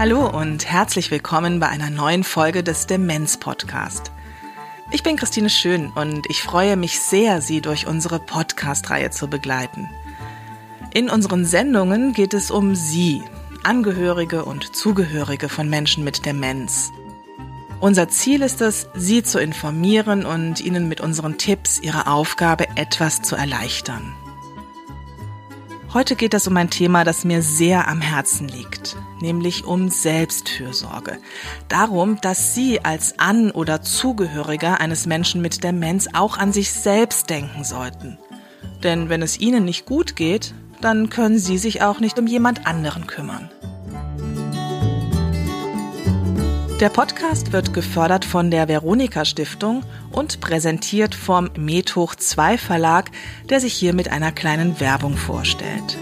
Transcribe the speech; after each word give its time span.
Hallo 0.00 0.26
und 0.26 0.64
herzlich 0.64 1.10
willkommen 1.10 1.60
bei 1.60 1.68
einer 1.68 1.90
neuen 1.90 2.24
Folge 2.24 2.62
des 2.62 2.86
Demenz 2.86 3.36
Podcast. 3.36 4.12
Ich 4.92 5.02
bin 5.02 5.16
Christine 5.16 5.50
Schön 5.50 5.90
und 5.90 6.24
ich 6.30 6.42
freue 6.42 6.78
mich 6.78 6.98
sehr, 7.00 7.42
Sie 7.42 7.60
durch 7.60 7.86
unsere 7.86 8.18
Podcast-Reihe 8.18 9.10
zu 9.10 9.28
begleiten. 9.28 9.90
In 10.94 11.10
unseren 11.10 11.44
Sendungen 11.44 12.14
geht 12.14 12.32
es 12.32 12.50
um 12.50 12.74
Sie, 12.74 13.22
Angehörige 13.62 14.46
und 14.46 14.74
Zugehörige 14.74 15.50
von 15.50 15.68
Menschen 15.68 16.02
mit 16.02 16.24
Demenz. 16.24 16.92
Unser 17.78 18.08
Ziel 18.08 18.40
ist 18.40 18.62
es, 18.62 18.88
Sie 18.94 19.22
zu 19.22 19.38
informieren 19.38 20.24
und 20.24 20.62
Ihnen 20.62 20.88
mit 20.88 21.02
unseren 21.02 21.36
Tipps 21.36 21.78
Ihre 21.78 22.06
Aufgabe 22.06 22.68
etwas 22.74 23.20
zu 23.20 23.36
erleichtern. 23.36 24.14
Heute 25.92 26.16
geht 26.16 26.32
es 26.32 26.48
um 26.48 26.56
ein 26.56 26.70
Thema, 26.70 27.04
das 27.04 27.26
mir 27.26 27.42
sehr 27.42 27.86
am 27.86 28.00
Herzen 28.00 28.48
liegt, 28.48 28.96
nämlich 29.22 29.64
um 29.64 29.88
Selbstfürsorge. 29.88 31.18
Darum, 31.68 32.20
dass 32.20 32.54
Sie 32.54 32.84
als 32.84 33.18
An- 33.18 33.50
oder 33.50 33.82
Zugehöriger 33.82 34.80
eines 34.80 35.06
Menschen 35.06 35.40
mit 35.40 35.62
Demenz 35.64 36.08
auch 36.12 36.38
an 36.38 36.52
sich 36.52 36.72
selbst 36.72 37.30
denken 37.30 37.64
sollten. 37.64 38.18
Denn 38.82 39.08
wenn 39.08 39.22
es 39.22 39.38
Ihnen 39.38 39.64
nicht 39.64 39.86
gut 39.86 40.16
geht, 40.16 40.54
dann 40.80 41.10
können 41.10 41.38
Sie 41.38 41.58
sich 41.58 41.82
auch 41.82 42.00
nicht 42.00 42.18
um 42.18 42.26
jemand 42.26 42.66
anderen 42.66 43.06
kümmern. 43.06 43.50
Der 46.80 46.88
Podcast 46.88 47.52
wird 47.52 47.74
gefördert 47.74 48.24
von 48.24 48.50
der 48.50 48.66
Veronika 48.66 49.26
Stiftung 49.26 49.84
und 50.12 50.40
präsentiert 50.40 51.14
vom 51.14 51.50
Methoch 51.54 52.14
2 52.14 52.56
Verlag, 52.56 53.10
der 53.50 53.60
sich 53.60 53.74
hier 53.74 53.92
mit 53.92 54.10
einer 54.10 54.32
kleinen 54.32 54.80
Werbung 54.80 55.18
vorstellt. 55.18 55.98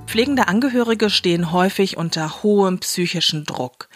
Pflegende 0.08 0.50
Angehörige 0.50 1.10
stehen 1.10 1.54
häufig 1.54 1.96
unter 1.96 2.44
hohem 2.44 2.80
psychischen 2.80 3.46
Druck. 3.46 3.88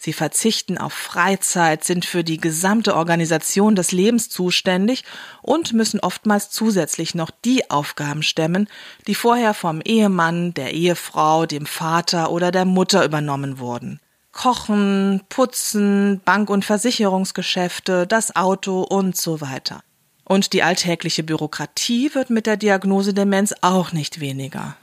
Sie 0.00 0.12
verzichten 0.12 0.78
auf 0.78 0.92
Freizeit, 0.92 1.82
sind 1.82 2.04
für 2.04 2.22
die 2.22 2.38
gesamte 2.38 2.94
Organisation 2.94 3.74
des 3.74 3.90
Lebens 3.90 4.28
zuständig 4.28 5.02
und 5.42 5.72
müssen 5.72 5.98
oftmals 5.98 6.50
zusätzlich 6.50 7.16
noch 7.16 7.32
die 7.44 7.68
Aufgaben 7.68 8.22
stemmen, 8.22 8.68
die 9.08 9.16
vorher 9.16 9.54
vom 9.54 9.80
Ehemann, 9.80 10.54
der 10.54 10.72
Ehefrau, 10.72 11.46
dem 11.46 11.66
Vater 11.66 12.30
oder 12.30 12.52
der 12.52 12.64
Mutter 12.64 13.04
übernommen 13.04 13.58
wurden. 13.58 14.00
Kochen, 14.30 15.22
Putzen, 15.28 16.20
Bank- 16.24 16.48
und 16.48 16.64
Versicherungsgeschäfte, 16.64 18.06
das 18.06 18.36
Auto 18.36 18.82
und 18.82 19.16
so 19.16 19.40
weiter. 19.40 19.82
Und 20.24 20.52
die 20.52 20.62
alltägliche 20.62 21.24
Bürokratie 21.24 22.14
wird 22.14 22.30
mit 22.30 22.46
der 22.46 22.56
Diagnose 22.56 23.14
Demenz 23.14 23.52
auch 23.62 23.92
nicht 23.92 24.20
weniger. 24.20 24.76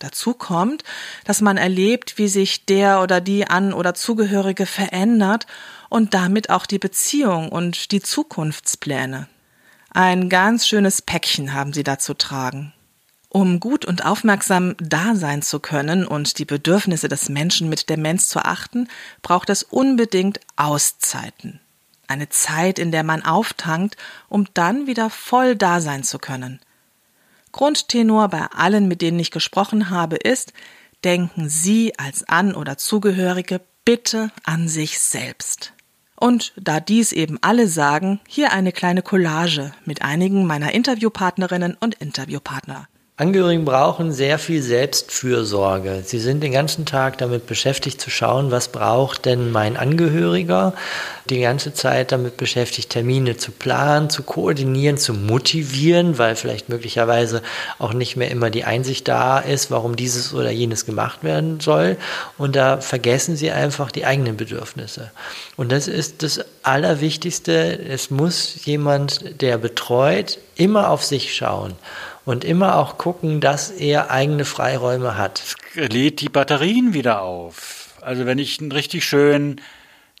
Dazu 0.00 0.32
kommt, 0.32 0.82
dass 1.24 1.42
man 1.42 1.58
erlebt, 1.58 2.16
wie 2.16 2.26
sich 2.26 2.64
der 2.64 3.02
oder 3.02 3.20
die 3.20 3.46
An- 3.46 3.74
oder 3.74 3.94
Zugehörige 3.94 4.64
verändert 4.64 5.46
und 5.90 6.14
damit 6.14 6.48
auch 6.48 6.64
die 6.64 6.78
Beziehung 6.78 7.50
und 7.50 7.92
die 7.92 8.00
Zukunftspläne. 8.00 9.28
Ein 9.90 10.30
ganz 10.30 10.66
schönes 10.66 11.02
Päckchen 11.02 11.52
haben 11.52 11.74
sie 11.74 11.82
da 11.82 11.98
zu 11.98 12.14
tragen. 12.14 12.72
Um 13.28 13.60
gut 13.60 13.84
und 13.84 14.04
aufmerksam 14.04 14.74
da 14.78 15.14
sein 15.14 15.42
zu 15.42 15.60
können 15.60 16.06
und 16.06 16.38
die 16.38 16.46
Bedürfnisse 16.46 17.08
des 17.08 17.28
Menschen 17.28 17.68
mit 17.68 17.90
Demenz 17.90 18.28
zu 18.28 18.40
achten, 18.40 18.88
braucht 19.20 19.50
es 19.50 19.62
unbedingt 19.62 20.40
Auszeiten. 20.56 21.60
Eine 22.08 22.30
Zeit, 22.30 22.78
in 22.78 22.90
der 22.90 23.04
man 23.04 23.24
auftankt, 23.24 23.96
um 24.28 24.46
dann 24.54 24.86
wieder 24.86 25.10
voll 25.10 25.56
da 25.56 25.80
sein 25.80 26.02
zu 26.04 26.18
können. 26.18 26.58
Grundtenor 27.52 28.28
bei 28.28 28.46
allen, 28.46 28.88
mit 28.88 29.02
denen 29.02 29.18
ich 29.18 29.30
gesprochen 29.30 29.90
habe, 29.90 30.16
ist, 30.16 30.52
denken 31.04 31.48
Sie 31.48 31.98
als 31.98 32.28
An- 32.28 32.54
oder 32.54 32.76
Zugehörige 32.76 33.60
bitte 33.84 34.30
an 34.44 34.68
sich 34.68 35.00
selbst. 35.00 35.72
Und 36.16 36.52
da 36.56 36.80
dies 36.80 37.12
eben 37.12 37.38
alle 37.40 37.66
sagen, 37.66 38.20
hier 38.28 38.52
eine 38.52 38.72
kleine 38.72 39.02
Collage 39.02 39.72
mit 39.86 40.02
einigen 40.02 40.46
meiner 40.46 40.72
Interviewpartnerinnen 40.72 41.76
und 41.80 41.94
Interviewpartner. 41.94 42.88
Angehörigen 43.20 43.66
brauchen 43.66 44.12
sehr 44.12 44.38
viel 44.38 44.62
Selbstfürsorge. 44.62 46.02
Sie 46.06 46.18
sind 46.18 46.42
den 46.42 46.52
ganzen 46.52 46.86
Tag 46.86 47.18
damit 47.18 47.46
beschäftigt 47.46 48.00
zu 48.00 48.08
schauen, 48.08 48.50
was 48.50 48.68
braucht 48.68 49.26
denn 49.26 49.52
mein 49.52 49.76
Angehöriger. 49.76 50.72
Die 51.28 51.40
ganze 51.40 51.74
Zeit 51.74 52.12
damit 52.12 52.38
beschäftigt, 52.38 52.88
Termine 52.88 53.36
zu 53.36 53.52
planen, 53.52 54.08
zu 54.08 54.22
koordinieren, 54.22 54.96
zu 54.96 55.12
motivieren, 55.12 56.16
weil 56.16 56.34
vielleicht 56.34 56.70
möglicherweise 56.70 57.42
auch 57.78 57.92
nicht 57.92 58.16
mehr 58.16 58.30
immer 58.30 58.48
die 58.48 58.64
Einsicht 58.64 59.06
da 59.06 59.38
ist, 59.38 59.70
warum 59.70 59.96
dieses 59.96 60.32
oder 60.32 60.50
jenes 60.50 60.86
gemacht 60.86 61.22
werden 61.22 61.60
soll. 61.60 61.98
Und 62.38 62.56
da 62.56 62.80
vergessen 62.80 63.36
sie 63.36 63.50
einfach 63.50 63.92
die 63.92 64.06
eigenen 64.06 64.38
Bedürfnisse. 64.38 65.10
Und 65.58 65.72
das 65.72 65.88
ist 65.88 66.22
das 66.22 66.40
Allerwichtigste. 66.62 67.78
Es 67.86 68.10
muss 68.10 68.64
jemand, 68.64 69.42
der 69.42 69.58
betreut, 69.58 70.38
immer 70.60 70.90
auf 70.90 71.02
sich 71.02 71.34
schauen 71.34 71.72
und 72.26 72.44
immer 72.44 72.76
auch 72.76 72.98
gucken, 72.98 73.40
dass 73.40 73.70
er 73.70 74.10
eigene 74.10 74.44
Freiräume 74.44 75.16
hat. 75.16 75.42
Es 75.42 75.56
lädt 75.74 76.20
die 76.20 76.28
Batterien 76.28 76.92
wieder 76.92 77.22
auf. 77.22 77.94
Also 78.02 78.26
wenn 78.26 78.38
ich 78.38 78.60
einen 78.60 78.70
richtig 78.70 79.04
schönen 79.04 79.60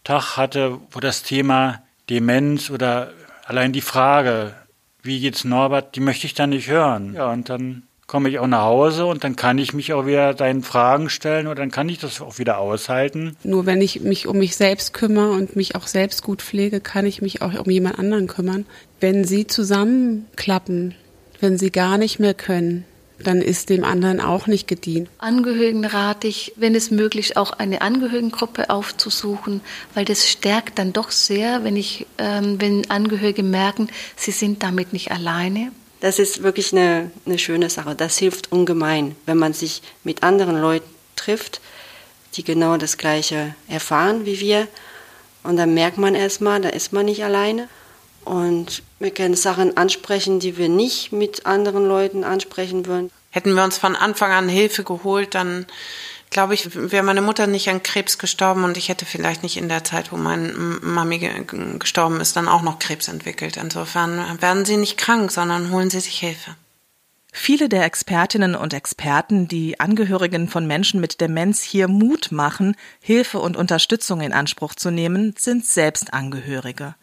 Tag 0.02 0.36
hatte, 0.36 0.78
wo 0.90 1.00
das 1.00 1.22
Thema 1.22 1.82
Demenz 2.08 2.70
oder 2.70 3.12
allein 3.44 3.72
die 3.72 3.82
Frage, 3.82 4.54
wie 5.02 5.20
geht's 5.20 5.44
Norbert, 5.44 5.94
die 5.94 6.00
möchte 6.00 6.26
ich 6.26 6.34
dann 6.34 6.50
nicht 6.50 6.68
hören. 6.68 7.14
Ja, 7.14 7.30
und 7.30 7.48
dann 7.50 7.82
komme 8.10 8.28
ich 8.28 8.40
auch 8.40 8.48
nach 8.48 8.64
Hause 8.64 9.06
und 9.06 9.22
dann 9.22 9.36
kann 9.36 9.56
ich 9.58 9.72
mich 9.72 9.92
auch 9.92 10.04
wieder 10.04 10.34
deinen 10.34 10.64
Fragen 10.64 11.10
stellen 11.10 11.46
und 11.46 11.56
dann 11.60 11.70
kann 11.70 11.88
ich 11.88 12.00
das 12.00 12.20
auch 12.20 12.38
wieder 12.38 12.58
aushalten. 12.58 13.36
Nur 13.44 13.66
wenn 13.66 13.80
ich 13.80 14.00
mich 14.00 14.26
um 14.26 14.38
mich 14.38 14.56
selbst 14.56 14.92
kümmere 14.94 15.30
und 15.30 15.54
mich 15.54 15.76
auch 15.76 15.86
selbst 15.86 16.24
gut 16.24 16.42
pflege, 16.42 16.80
kann 16.80 17.06
ich 17.06 17.22
mich 17.22 17.40
auch 17.40 17.54
um 17.54 17.70
jemand 17.70 18.00
anderen 18.00 18.26
kümmern. 18.26 18.66
Wenn 18.98 19.22
sie 19.22 19.46
zusammenklappen, 19.46 20.96
wenn 21.38 21.56
sie 21.56 21.70
gar 21.70 21.98
nicht 21.98 22.18
mehr 22.18 22.34
können, 22.34 22.84
dann 23.22 23.40
ist 23.40 23.70
dem 23.70 23.84
anderen 23.84 24.20
auch 24.20 24.48
nicht 24.48 24.66
gedient. 24.66 25.08
Angehörigen 25.18 25.84
rate 25.84 26.26
ich, 26.26 26.52
wenn 26.56 26.74
es 26.74 26.90
möglich, 26.90 27.36
auch 27.36 27.52
eine 27.52 27.80
Angehörigengruppe 27.80 28.70
aufzusuchen, 28.70 29.60
weil 29.94 30.04
das 30.04 30.28
stärkt 30.28 30.80
dann 30.80 30.92
doch 30.92 31.12
sehr, 31.12 31.62
wenn 31.62 31.76
ich, 31.76 32.08
ähm, 32.18 32.60
wenn 32.60 32.90
Angehörige 32.90 33.44
merken, 33.44 33.88
sie 34.16 34.32
sind 34.32 34.64
damit 34.64 34.92
nicht 34.92 35.12
alleine. 35.12 35.70
Das 36.00 36.18
ist 36.18 36.42
wirklich 36.42 36.72
eine, 36.72 37.10
eine 37.26 37.38
schöne 37.38 37.68
Sache. 37.70 37.94
Das 37.94 38.18
hilft 38.18 38.50
ungemein, 38.52 39.16
wenn 39.26 39.38
man 39.38 39.52
sich 39.52 39.82
mit 40.02 40.22
anderen 40.22 40.60
Leuten 40.60 40.88
trifft, 41.16 41.60
die 42.34 42.44
genau 42.44 42.76
das 42.76 42.96
Gleiche 42.96 43.54
erfahren 43.68 44.24
wie 44.24 44.40
wir. 44.40 44.66
Und 45.42 45.56
dann 45.56 45.74
merkt 45.74 45.98
man 45.98 46.14
erstmal, 46.14 46.60
da 46.60 46.70
ist 46.70 46.92
man 46.92 47.06
nicht 47.06 47.24
alleine. 47.24 47.68
Und 48.24 48.82
wir 48.98 49.10
können 49.10 49.34
Sachen 49.34 49.76
ansprechen, 49.76 50.40
die 50.40 50.56
wir 50.56 50.68
nicht 50.68 51.12
mit 51.12 51.46
anderen 51.46 51.86
Leuten 51.86 52.24
ansprechen 52.24 52.86
würden. 52.86 53.10
Hätten 53.30 53.54
wir 53.54 53.64
uns 53.64 53.78
von 53.78 53.96
Anfang 53.96 54.32
an 54.32 54.48
Hilfe 54.48 54.84
geholt, 54.84 55.34
dann 55.34 55.66
glaube 56.30 56.54
ich, 56.54 56.70
wäre 56.74 57.02
meine 57.02 57.22
Mutter 57.22 57.46
nicht 57.46 57.68
an 57.68 57.82
Krebs 57.82 58.18
gestorben 58.18 58.64
und 58.64 58.76
ich 58.76 58.88
hätte 58.88 59.04
vielleicht 59.04 59.42
nicht 59.42 59.56
in 59.56 59.68
der 59.68 59.84
Zeit, 59.84 60.12
wo 60.12 60.16
meine 60.16 60.52
Mami 60.52 61.18
gestorben 61.78 62.20
ist, 62.20 62.36
dann 62.36 62.48
auch 62.48 62.62
noch 62.62 62.78
Krebs 62.78 63.08
entwickelt. 63.08 63.56
Insofern 63.56 64.40
werden 64.40 64.64
Sie 64.64 64.76
nicht 64.76 64.96
krank, 64.96 65.32
sondern 65.32 65.70
holen 65.70 65.90
Sie 65.90 66.00
sich 66.00 66.18
Hilfe. 66.18 66.54
Viele 67.32 67.68
der 67.68 67.84
Expertinnen 67.84 68.56
und 68.56 68.74
Experten, 68.74 69.46
die 69.46 69.78
Angehörigen 69.78 70.48
von 70.48 70.66
Menschen 70.66 71.00
mit 71.00 71.20
Demenz 71.20 71.62
hier 71.62 71.86
Mut 71.86 72.32
machen, 72.32 72.74
Hilfe 73.00 73.38
und 73.38 73.56
Unterstützung 73.56 74.20
in 74.20 74.32
Anspruch 74.32 74.74
zu 74.74 74.90
nehmen, 74.90 75.34
sind 75.38 75.64
selbst 75.64 76.12
Angehörige. 76.12 76.96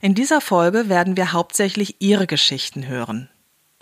In 0.00 0.14
dieser 0.14 0.40
Folge 0.40 0.88
werden 0.88 1.16
wir 1.16 1.32
hauptsächlich 1.32 1.96
ihre 2.00 2.26
Geschichten 2.26 2.86
hören. 2.86 3.30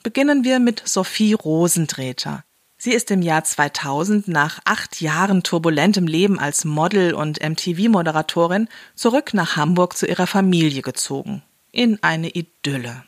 Beginnen 0.02 0.44
wir 0.44 0.60
mit 0.60 0.82
Sophie 0.86 1.32
Rosentreter. 1.32 2.44
Sie 2.82 2.92
ist 2.92 3.10
im 3.10 3.20
Jahr 3.20 3.44
2000 3.44 4.26
nach 4.26 4.58
acht 4.64 5.02
Jahren 5.02 5.42
turbulentem 5.42 6.06
Leben 6.06 6.38
als 6.38 6.64
Model 6.64 7.12
und 7.12 7.38
MTV-Moderatorin 7.38 8.68
zurück 8.94 9.34
nach 9.34 9.56
Hamburg 9.56 9.98
zu 9.98 10.06
ihrer 10.06 10.26
Familie 10.26 10.80
gezogen. 10.80 11.42
In 11.72 12.02
eine 12.02 12.30
Idylle. 12.30 13.04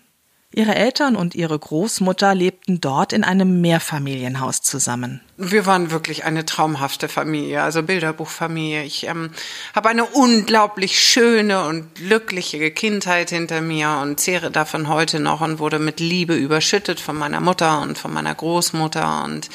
Ihre 0.55 0.75
Eltern 0.75 1.17
und 1.17 1.35
ihre 1.35 1.59
Großmutter 1.59 2.35
lebten 2.35 2.81
dort 2.81 3.15
in 3.15 3.25
einem 3.25 3.63
Mehrfamilienhaus 3.63 4.61
zusammen. 4.61 5.23
Wir 5.39 5.65
waren 5.65 5.91
wirklich 5.91 6.25
eine 6.25 6.45
traumhafte 6.45 7.09
Familie, 7.09 7.63
also 7.63 7.83
Bilderbuchfamilie. 7.83 8.85
Ich 8.85 9.07
ähm, 9.07 9.31
habe 9.75 9.89
eine 9.89 10.05
unglaublich 10.05 11.03
schöne 11.03 11.65
und 11.65 11.95
glückliche 11.95 12.71
Kindheit 12.71 13.31
hinter 13.31 13.63
mir 13.63 13.99
und 14.03 14.21
zehre 14.21 14.51
davon 14.51 14.89
heute 14.89 15.21
noch 15.21 15.41
und 15.41 15.59
wurde 15.59 15.79
mit 15.79 16.01
Liebe 16.01 16.35
überschüttet 16.35 17.01
von 17.01 17.17
meiner 17.17 17.41
Mutter 17.41 17.81
und 17.81 17.97
von 17.97 18.13
meiner 18.13 18.35
Großmutter. 18.35 19.25
Und 19.25 19.49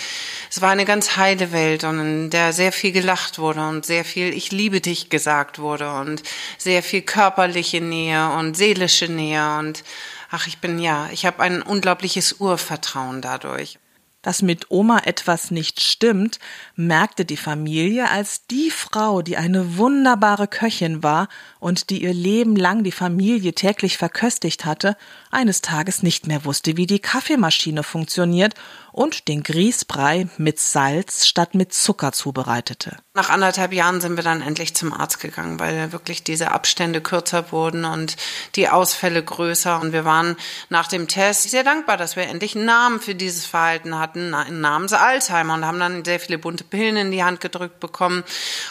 es 0.50 0.62
war 0.62 0.72
eine 0.72 0.86
ganz 0.86 1.16
heile 1.16 1.52
Welt 1.52 1.84
und 1.84 2.00
in 2.00 2.30
der 2.32 2.54
sehr 2.54 2.72
viel 2.72 2.92
gelacht 2.92 3.38
wurde 3.38 3.68
und 3.68 3.86
sehr 3.86 4.04
viel 4.04 4.34
Ich 4.34 4.52
liebe 4.52 4.82
dich 4.82 5.12
gesagt 5.12 5.60
wurde 5.60 5.92
und 5.92 6.24
sehr 6.58 6.82
viel 6.82 7.04
körperliche 7.04 7.82
Nähe 7.82 8.32
und 8.32 8.58
seelische 8.58 9.10
Nähe 9.12 9.60
und 9.60 9.84
ach, 10.30 10.48
ich 10.48 10.60
bin 10.60 10.80
ja, 10.80 11.10
ich 11.12 11.26
habe 11.26 11.42
ein 11.42 11.62
unglaubliches 11.62 12.34
Urvertrauen 12.40 13.22
dadurch. 13.22 13.80
Dass 14.24 14.42
mit 14.42 14.72
Oma 14.72 15.00
etwas 15.06 15.52
nicht 15.52 15.80
stimmt, 15.80 16.40
merkte 16.76 17.24
die 17.24 17.38
Familie, 17.38 18.10
als 18.10 18.46
die 18.48 18.72
Frau, 18.72 19.22
die 19.22 19.38
eine 19.38 19.78
wunderbare 19.78 20.48
Köchin 20.48 21.02
war 21.02 21.30
und 21.60 21.90
die 21.92 22.02
ihr 22.02 22.14
Leben 22.14 22.56
lang 22.56 22.84
die 22.84 22.92
Familie 22.92 23.54
täglich 23.54 23.98
verköstigt 23.98 24.66
hatte, 24.66 24.98
eines 25.32 25.62
Tages 25.62 26.04
nicht 26.04 26.28
mehr 26.28 26.44
wusste, 26.44 26.76
wie 26.76 26.88
die 26.88 27.00
Kaffeemaschine 27.00 27.84
funktioniert 27.84 28.56
und 28.98 29.28
den 29.28 29.44
Grießbrei 29.44 30.28
mit 30.38 30.60
Salz 30.60 31.28
statt 31.28 31.54
mit 31.54 31.72
Zucker 31.72 32.14
zubereitete. 32.14 32.98
Nach 33.14 33.30
anderthalb 33.30 33.72
Jahren 33.72 34.02
sind 34.02 34.16
wir 34.16 34.24
dann 34.24 34.42
endlich 34.42 34.76
zum 34.76 34.92
Arzt 34.92 35.20
gegangen, 35.20 35.60
weil 35.60 35.92
wirklich 35.92 36.24
diese 36.24 36.52
Abstände 36.52 37.00
kürzer 37.00 37.52
wurden 37.52 37.86
und 37.86 38.16
die 38.56 38.70
Ausfälle 38.70 39.24
größer. 39.24 39.80
Und 39.80 39.92
wir 39.92 40.04
waren 40.04 40.36
nach 40.70 40.88
dem 40.88 41.08
Test 41.08 41.50
sehr 41.50 41.64
dankbar, 41.64 41.98
dass 41.98 42.16
wir 42.16 42.24
endlich 42.24 42.56
einen 42.56 42.66
Namen 42.66 43.00
für 43.00 43.14
dieses 43.14 43.46
Verhalten 43.46 43.98
hatten, 44.00 44.30
namens 44.30 44.94
Alzheimer 44.94 45.54
und 45.54 45.66
haben 45.66 45.80
dann 45.80 46.04
sehr 46.04 46.20
viele 46.20 46.40
bunte 46.40 46.64
Pillen 46.64 46.98
in 46.98 47.12
die 47.12 47.24
Hand 47.24 47.40
gedrückt 47.40 47.80
bekommen. 47.80 48.24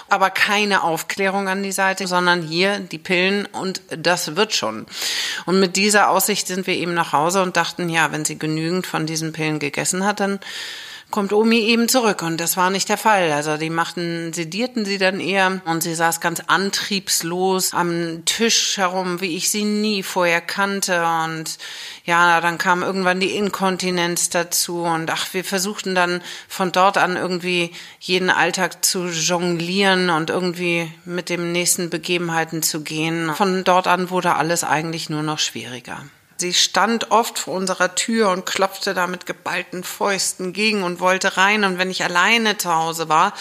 Aber 0.08 0.30
keine 0.30 0.82
Aufklärung 0.82 1.48
an 1.48 1.62
die 1.62 1.72
Seite, 1.72 2.08
sondern 2.08 2.42
hier 2.42 2.80
die 2.80 2.98
Pillen 2.98 3.46
und 3.46 3.80
das 3.90 4.34
wird 4.34 4.54
schon. 4.54 4.86
Und 5.44 5.60
mit 5.60 5.76
dieser 5.76 6.10
Aussicht 6.10 6.48
sind 6.48 6.66
wir 6.66 6.74
eben 6.74 6.94
nach 6.94 7.12
Hause 7.12 7.42
und 7.42 7.56
dachten, 7.56 7.88
ja, 7.88 8.10
wenn 8.10 8.24
sie 8.24 8.38
genügend 8.38 8.86
von 8.86 9.06
diesen 9.06 9.32
Pillen 9.32 9.60
gegessen 9.60 10.04
hat, 10.04 10.15
dann 10.20 10.40
kommt 11.10 11.32
Omi 11.32 11.60
eben 11.60 11.88
zurück 11.88 12.22
und 12.22 12.38
das 12.40 12.56
war 12.56 12.70
nicht 12.70 12.88
der 12.88 12.98
Fall. 12.98 13.32
Also 13.32 13.56
die 13.56 13.70
machten, 13.70 14.32
sedierten 14.32 14.84
sie 14.84 14.98
dann 14.98 15.20
eher 15.20 15.60
und 15.64 15.82
sie 15.82 15.94
saß 15.94 16.20
ganz 16.20 16.42
antriebslos 16.46 17.74
am 17.74 18.24
Tisch 18.24 18.76
herum, 18.76 19.20
wie 19.20 19.36
ich 19.36 19.50
sie 19.50 19.64
nie 19.64 20.02
vorher 20.02 20.40
kannte 20.40 21.06
und 21.24 21.58
ja, 22.04 22.40
dann 22.40 22.58
kam 22.58 22.82
irgendwann 22.82 23.20
die 23.20 23.36
Inkontinenz 23.36 24.30
dazu 24.30 24.82
und 24.82 25.10
ach, 25.10 25.32
wir 25.32 25.44
versuchten 25.44 25.94
dann 25.94 26.22
von 26.48 26.72
dort 26.72 26.98
an 26.98 27.16
irgendwie 27.16 27.70
jeden 28.00 28.30
Alltag 28.30 28.84
zu 28.84 29.06
jonglieren 29.06 30.10
und 30.10 30.30
irgendwie 30.30 30.90
mit 31.04 31.30
dem 31.30 31.52
nächsten 31.52 31.88
Begebenheiten 31.88 32.62
zu 32.62 32.82
gehen. 32.82 33.32
Von 33.34 33.64
dort 33.64 33.86
an 33.86 34.10
wurde 34.10 34.34
alles 34.34 34.64
eigentlich 34.64 35.08
nur 35.08 35.22
noch 35.22 35.38
schwieriger. 35.38 36.04
Sie 36.38 36.52
stand 36.52 37.10
oft 37.10 37.38
vor 37.38 37.54
unserer 37.54 37.94
Tür 37.94 38.30
und 38.30 38.44
klopfte 38.44 38.92
da 38.92 39.06
mit 39.06 39.24
geballten 39.24 39.84
Fäusten 39.84 40.52
gegen 40.52 40.82
und 40.82 41.00
wollte 41.00 41.38
rein. 41.38 41.64
Und 41.64 41.78
wenn 41.78 41.90
ich 41.90 42.04
alleine 42.04 42.58
zu 42.58 42.74
Hause 42.74 43.08
war, 43.08 43.32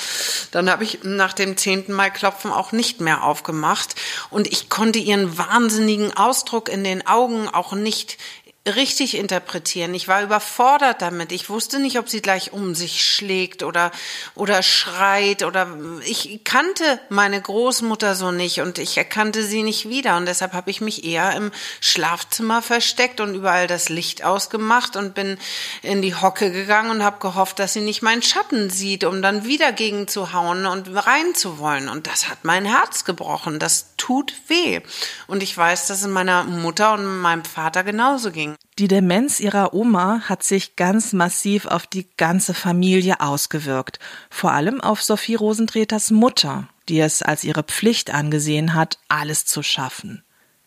dann 0.51 0.69
habe 0.69 0.85
ich 0.85 0.99
nach 1.03 1.33
dem 1.33 1.57
zehnten 1.57 1.91
Mal 1.91 2.09
Klopfen 2.09 2.51
auch 2.51 2.71
nicht 2.71 3.01
mehr 3.01 3.23
aufgemacht. 3.23 3.95
Und 4.29 4.47
ich 4.47 4.69
konnte 4.69 4.99
ihren 4.99 5.37
wahnsinnigen 5.37 6.15
Ausdruck 6.15 6.69
in 6.69 6.85
den 6.85 7.05
Augen 7.05 7.49
auch 7.49 7.73
nicht 7.73 8.17
richtig 8.67 9.15
interpretieren. 9.15 9.93
Ich 9.93 10.07
war 10.07 10.23
überfordert 10.23 11.01
damit. 11.01 11.31
Ich 11.31 11.49
wusste 11.49 11.79
nicht, 11.79 11.99
ob 11.99 12.09
sie 12.09 12.21
gleich 12.21 12.51
um 12.51 12.73
sich 12.73 13.05
schlägt 13.05 13.61
oder, 13.61 13.91
oder 14.33 14.63
schreit 14.63 15.43
oder 15.43 15.67
ich 16.03 16.41
kannte 16.43 16.99
meine 17.09 17.39
Großmutter 17.39 18.15
so 18.15 18.31
nicht 18.31 18.61
und 18.61 18.79
ich 18.79 18.97
erkannte 18.97 19.43
sie 19.43 19.61
nicht 19.61 19.87
wieder 19.87 20.17
und 20.17 20.25
deshalb 20.25 20.53
habe 20.53 20.71
ich 20.71 20.81
mich 20.81 21.03
eher 21.03 21.35
im 21.35 21.51
Schlafzimmer 21.79 22.63
versteckt 22.63 23.21
und 23.21 23.35
überall 23.35 23.67
das 23.67 23.89
Licht 23.89 24.23
ausgemacht 24.23 24.95
und 24.95 25.13
bin 25.13 25.37
in 25.83 26.01
die 26.01 26.15
Hocke 26.15 26.51
gegangen 26.51 26.89
und 26.89 27.03
habe 27.03 27.19
gehofft, 27.19 27.59
dass 27.59 27.73
sie 27.73 27.81
nicht 27.81 28.01
meinen 28.01 28.23
Schatten 28.23 28.71
sieht, 28.71 29.03
um 29.03 29.21
dann 29.21 29.45
wieder 29.45 29.73
gegen 29.73 30.07
zu 30.07 30.33
hauen 30.33 30.65
und 30.65 30.87
rein 31.05 31.35
zu 31.35 31.59
wollen 31.59 31.87
und 31.87 32.07
das 32.07 32.29
hat 32.29 32.39
mein 32.43 32.65
Herz 32.65 33.05
gebrochen. 33.05 33.59
Das 33.59 33.93
tut 33.97 34.33
weh 34.47 34.81
und 35.27 35.43
ich 35.43 35.55
weiß, 35.55 35.85
dass 35.85 36.01
es 36.01 36.07
meiner 36.07 36.45
Mutter 36.45 36.93
und 36.93 37.21
meinem 37.21 37.45
Vater 37.45 37.83
genauso 37.83 38.31
ging. 38.31 38.54
Die 38.77 38.89
Demenz 38.89 39.39
ihrer 39.39 39.73
Oma 39.73 40.21
hat 40.25 40.43
sich 40.43 40.75
ganz 40.75 41.13
massiv 41.13 41.65
auf 41.65 41.87
die 41.87 42.09
ganze 42.17 42.53
Familie 42.53 43.21
ausgewirkt, 43.21 43.99
vor 44.29 44.51
allem 44.51 44.81
auf 44.81 45.01
Sophie 45.01 45.35
Rosentreters 45.35 46.11
Mutter, 46.11 46.67
die 46.89 46.99
es 46.99 47.21
als 47.21 47.45
ihre 47.45 47.63
Pflicht 47.63 48.13
angesehen 48.13 48.73
hat, 48.73 48.99
alles 49.07 49.45
zu 49.45 49.63
schaffen. 49.63 50.23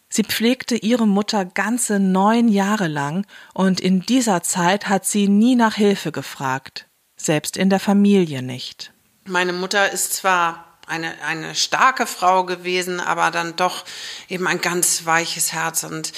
Sie 0.09 0.25
pflegte 0.25 0.75
ihre 0.77 1.07
Mutter 1.07 1.45
ganze 1.45 2.01
neun 2.01 2.49
Jahre 2.49 2.89
lang, 2.89 3.27
und 3.53 3.79
in 3.79 4.01
dieser 4.01 4.43
Zeit 4.43 4.89
hat 4.89 5.05
sie 5.05 5.29
nie 5.29 5.55
nach 5.55 5.75
Hilfe 5.75 6.11
gefragt, 6.11 6.87
selbst 7.17 7.59
in 7.59 7.69
der 7.69 7.81
Familie 7.81 8.43
nicht. 8.43 8.95
Meine 9.27 9.53
Mutter 9.53 9.93
ist 9.93 10.15
zwar 10.15 10.68
eine, 10.89 11.15
eine 11.23 11.55
starke 11.55 12.07
Frau 12.07 12.45
gewesen, 12.45 13.01
aber 13.01 13.31
dann 13.31 13.57
doch 13.57 13.85
eben 14.29 14.47
ein 14.47 14.61
ganz 14.61 15.05
weiches 15.05 15.53
Herz. 15.53 15.85
Und, 15.85 16.13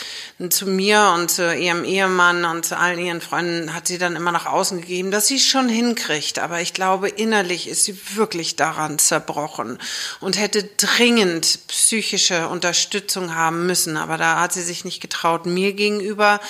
zu 0.52 0.66
mir 0.66 1.12
und 1.14 1.30
zu 1.30 1.54
ihrem 1.54 1.84
Ehemann 1.84 2.44
und 2.44 2.64
zu 2.64 2.78
allen 2.78 2.98
ihren 2.98 3.20
Freunden 3.20 3.74
hat 3.74 3.86
sie 3.86 3.98
dann 3.98 4.16
immer 4.16 4.32
nach 4.32 4.46
außen 4.46 4.80
gegeben, 4.80 5.10
dass 5.10 5.26
sie 5.26 5.36
es 5.36 5.44
schon 5.44 5.68
hinkriegt. 5.68 6.38
Aber 6.38 6.60
ich 6.60 6.72
glaube, 6.72 7.08
innerlich 7.08 7.68
ist 7.68 7.84
sie 7.84 7.98
wirklich 8.16 8.56
daran 8.56 8.98
zerbrochen 8.98 9.78
und 10.20 10.38
hätte 10.38 10.64
dringend 10.76 11.66
psychische 11.68 12.48
Unterstützung 12.48 13.34
haben 13.34 13.66
müssen. 13.66 13.96
Aber 13.96 14.16
da 14.16 14.40
hat 14.40 14.52
sie 14.52 14.62
sich 14.62 14.84
nicht 14.84 15.00
getraut, 15.00 15.46
mir 15.46 15.72
gegenüber 15.72 16.40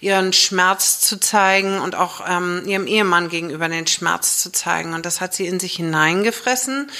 ihren 0.00 0.32
Schmerz 0.32 1.00
zu 1.00 1.18
zeigen 1.18 1.80
und 1.80 1.94
auch 1.94 2.22
ähm, 2.28 2.62
ihrem 2.66 2.86
Ehemann 2.86 3.28
gegenüber 3.28 3.68
den 3.68 3.86
Schmerz 3.86 4.38
zu 4.38 4.52
zeigen. 4.52 4.94
Und 4.94 5.06
das 5.06 5.20
hat 5.20 5.34
sie 5.34 5.46
in 5.46 5.60
sich 5.60 5.74
hineingefressen. 5.74 6.90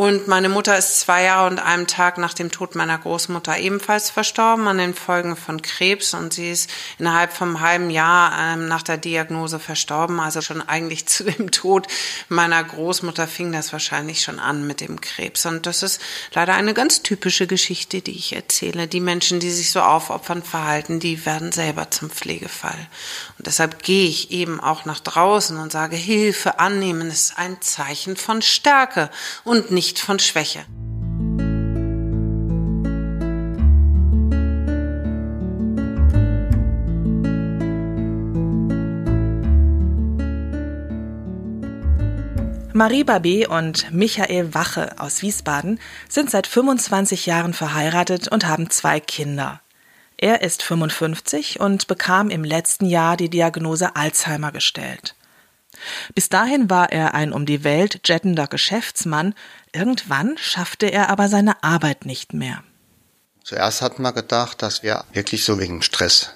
Und 0.00 0.28
meine 0.28 0.48
Mutter 0.48 0.78
ist 0.78 1.00
zwei 1.00 1.24
Jahre 1.24 1.50
und 1.50 1.58
einem 1.58 1.88
Tag 1.88 2.18
nach 2.18 2.32
dem 2.32 2.52
Tod 2.52 2.76
meiner 2.76 2.96
Großmutter 2.96 3.58
ebenfalls 3.58 4.10
verstorben 4.10 4.68
an 4.68 4.78
den 4.78 4.94
Folgen 4.94 5.34
von 5.34 5.60
Krebs. 5.60 6.14
Und 6.14 6.32
sie 6.32 6.52
ist 6.52 6.70
innerhalb 7.00 7.32
vom 7.32 7.60
halben 7.60 7.90
Jahr 7.90 8.32
ähm, 8.38 8.68
nach 8.68 8.84
der 8.84 8.96
Diagnose 8.96 9.58
verstorben. 9.58 10.20
Also 10.20 10.40
schon 10.40 10.62
eigentlich 10.62 11.06
zu 11.08 11.24
dem 11.24 11.50
Tod 11.50 11.88
meiner 12.28 12.62
Großmutter 12.62 13.26
fing 13.26 13.50
das 13.50 13.72
wahrscheinlich 13.72 14.22
schon 14.22 14.38
an 14.38 14.68
mit 14.68 14.80
dem 14.80 15.00
Krebs. 15.00 15.44
Und 15.46 15.66
das 15.66 15.82
ist 15.82 16.00
leider 16.32 16.54
eine 16.54 16.74
ganz 16.74 17.02
typische 17.02 17.48
Geschichte, 17.48 18.00
die 18.00 18.16
ich 18.16 18.36
erzähle. 18.36 18.86
Die 18.86 19.00
Menschen, 19.00 19.40
die 19.40 19.50
sich 19.50 19.72
so 19.72 19.80
aufopfern 19.80 20.44
verhalten, 20.44 21.00
die 21.00 21.26
werden 21.26 21.50
selber 21.50 21.90
zum 21.90 22.08
Pflegefall. 22.08 22.86
Und 23.36 23.48
deshalb 23.48 23.82
gehe 23.82 24.06
ich 24.06 24.30
eben 24.30 24.60
auch 24.60 24.84
nach 24.84 25.00
draußen 25.00 25.56
und 25.56 25.72
sage, 25.72 25.96
Hilfe 25.96 26.60
annehmen 26.60 27.10
ist 27.10 27.36
ein 27.36 27.60
Zeichen 27.60 28.16
von 28.16 28.42
Stärke 28.42 29.10
und 29.42 29.72
nicht 29.72 29.87
nicht 29.88 30.00
von 30.00 30.18
Schwäche. 30.18 30.66
Marie 42.74 43.02
Babé 43.02 43.48
und 43.48 43.90
Michael 43.90 44.52
Wache 44.54 44.94
aus 44.98 45.22
Wiesbaden 45.22 45.80
sind 46.08 46.30
seit 46.30 46.46
25 46.46 47.24
Jahren 47.24 47.54
verheiratet 47.54 48.28
und 48.28 48.46
haben 48.46 48.68
zwei 48.68 49.00
Kinder. 49.00 49.62
Er 50.18 50.42
ist 50.42 50.62
55 50.62 51.60
und 51.60 51.86
bekam 51.86 52.28
im 52.28 52.44
letzten 52.44 52.84
Jahr 52.84 53.16
die 53.16 53.30
Diagnose 53.30 53.96
Alzheimer 53.96 54.52
gestellt. 54.52 55.16
Bis 56.14 56.28
dahin 56.28 56.70
war 56.70 56.92
er 56.92 57.14
ein 57.14 57.32
um 57.32 57.46
die 57.46 57.64
Welt 57.64 58.00
jettender 58.04 58.46
Geschäftsmann, 58.46 59.34
irgendwann 59.72 60.36
schaffte 60.38 60.86
er 60.86 61.10
aber 61.10 61.28
seine 61.28 61.62
Arbeit 61.62 62.06
nicht 62.06 62.32
mehr. 62.32 62.62
Zuerst 63.44 63.80
hatten 63.80 64.02
wir 64.02 64.12
gedacht, 64.12 64.62
dass 64.62 64.82
wir 64.82 65.04
wirklich 65.12 65.44
so 65.44 65.58
wegen 65.58 65.82
Stress. 65.82 66.34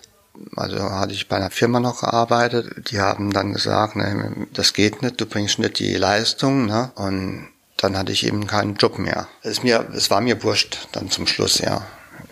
Also 0.57 0.79
hatte 0.79 1.13
ich 1.13 1.29
bei 1.29 1.37
einer 1.37 1.51
Firma 1.51 1.79
noch 1.79 2.01
gearbeitet, 2.01 2.91
die 2.91 3.01
haben 3.01 3.33
dann 3.33 3.53
gesagt, 3.53 3.97
ne, 3.97 4.47
das 4.53 4.73
geht 4.73 5.03
nicht, 5.03 5.21
du 5.21 5.27
bringst 5.27 5.59
nicht 5.59 5.79
die 5.79 5.95
Leistung, 5.95 6.67
ne? 6.67 6.91
Und 6.95 7.49
dann 7.77 7.99
hatte 7.99 8.13
ich 8.13 8.25
eben 8.27 8.47
keinen 8.47 8.77
Job 8.77 8.99
mehr. 8.99 9.29
Es, 9.43 9.63
mir, 9.63 9.89
es 9.95 10.11
war 10.11 10.21
mir 10.21 10.43
wurscht 10.43 10.89
dann 10.93 11.11
zum 11.11 11.27
Schluss, 11.27 11.59
ja. 11.59 11.87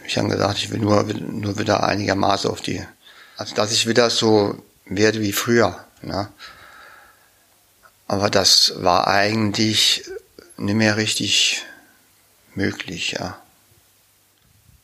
Ich 0.07 0.17
habe 0.17 0.29
gesagt, 0.29 0.59
ich 0.59 0.71
will 0.71 0.81
nur, 0.81 1.05
nur 1.05 1.59
wieder 1.59 1.83
einigermaßen 1.85 2.51
auf 2.51 2.63
die, 2.63 2.83
also 3.37 3.55
dass 3.55 3.73
ich 3.73 3.87
wieder 3.87 4.11
so 4.11 4.63
werde 4.87 5.21
wie 5.21 5.33
früher. 5.33 5.85
Ne? 6.03 6.29
Aber 8.11 8.29
das 8.29 8.73
war 8.79 9.07
eigentlich 9.07 10.03
nicht 10.57 10.75
mehr 10.75 10.97
richtig 10.97 11.63
möglich, 12.57 13.13
ja. 13.13 13.39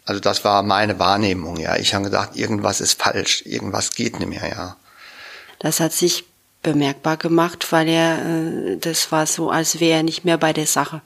Also 0.05 0.21
das 0.21 0.45
war 0.45 0.63
meine 0.63 1.01
Wahrnehmung, 1.01 1.57
ja. 1.57 1.75
Ich 1.75 1.93
habe 1.93 2.05
gedacht, 2.05 2.37
irgendwas 2.37 2.81
ist 2.81 3.03
falsch, 3.03 3.43
irgendwas 3.45 3.91
geht 3.91 4.21
nicht 4.21 4.29
mehr, 4.29 4.49
ja. 4.49 4.77
Das 5.59 5.81
hat 5.81 5.93
sich 5.93 6.23
bemerkbar 6.63 7.17
gemacht, 7.17 7.73
weil 7.73 7.89
er, 7.89 8.25
äh, 8.25 8.77
das 8.77 9.11
war 9.11 9.27
so, 9.27 9.51
als 9.51 9.81
wäre 9.81 9.97
er 9.97 10.03
nicht 10.05 10.25
mehr 10.25 10.39
bei 10.39 10.53
der 10.53 10.69
Sache. 10.69 11.01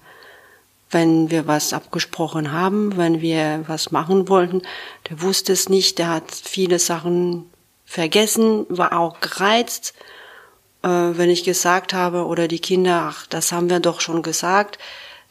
Wenn 0.91 1.31
wir 1.31 1.47
was 1.47 1.73
abgesprochen 1.73 2.53
haben, 2.53 2.99
wenn 2.99 3.23
wir 3.23 3.65
was 3.67 3.93
machen 3.93 4.29
wollten, 4.29 4.61
der 5.09 5.23
wusste 5.23 5.55
es 5.55 5.71
nicht, 5.71 5.97
der 5.97 6.09
hat 6.09 6.31
viele 6.31 6.81
Sachen 6.81 7.49
vergessen, 7.87 8.67
war 8.69 8.93
auch 8.93 9.21
gereizt. 9.21 9.95
Äh, 10.83 10.89
wenn 10.89 11.31
ich 11.31 11.45
gesagt 11.45 11.93
habe 11.93 12.27
oder 12.27 12.49
die 12.49 12.59
Kinder, 12.59 13.03
ach, 13.11 13.27
das 13.27 13.53
haben 13.53 13.71
wir 13.71 13.81
doch 13.81 14.01
schon 14.01 14.23
gesagt, 14.23 14.79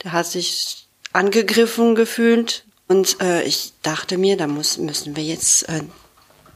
der 0.04 0.12
hat 0.12 0.28
sich 0.28 0.88
angegriffen 1.14 1.96
gefühlt. 1.96 2.66
Und 2.88 3.22
äh, 3.22 3.44
ich 3.44 3.74
dachte 3.84 4.18
mir, 4.18 4.38
da 4.38 4.48
muss, 4.48 4.78
müssen 4.78 5.16
wir 5.16 5.24
jetzt 5.24 5.70
äh, 5.70 5.82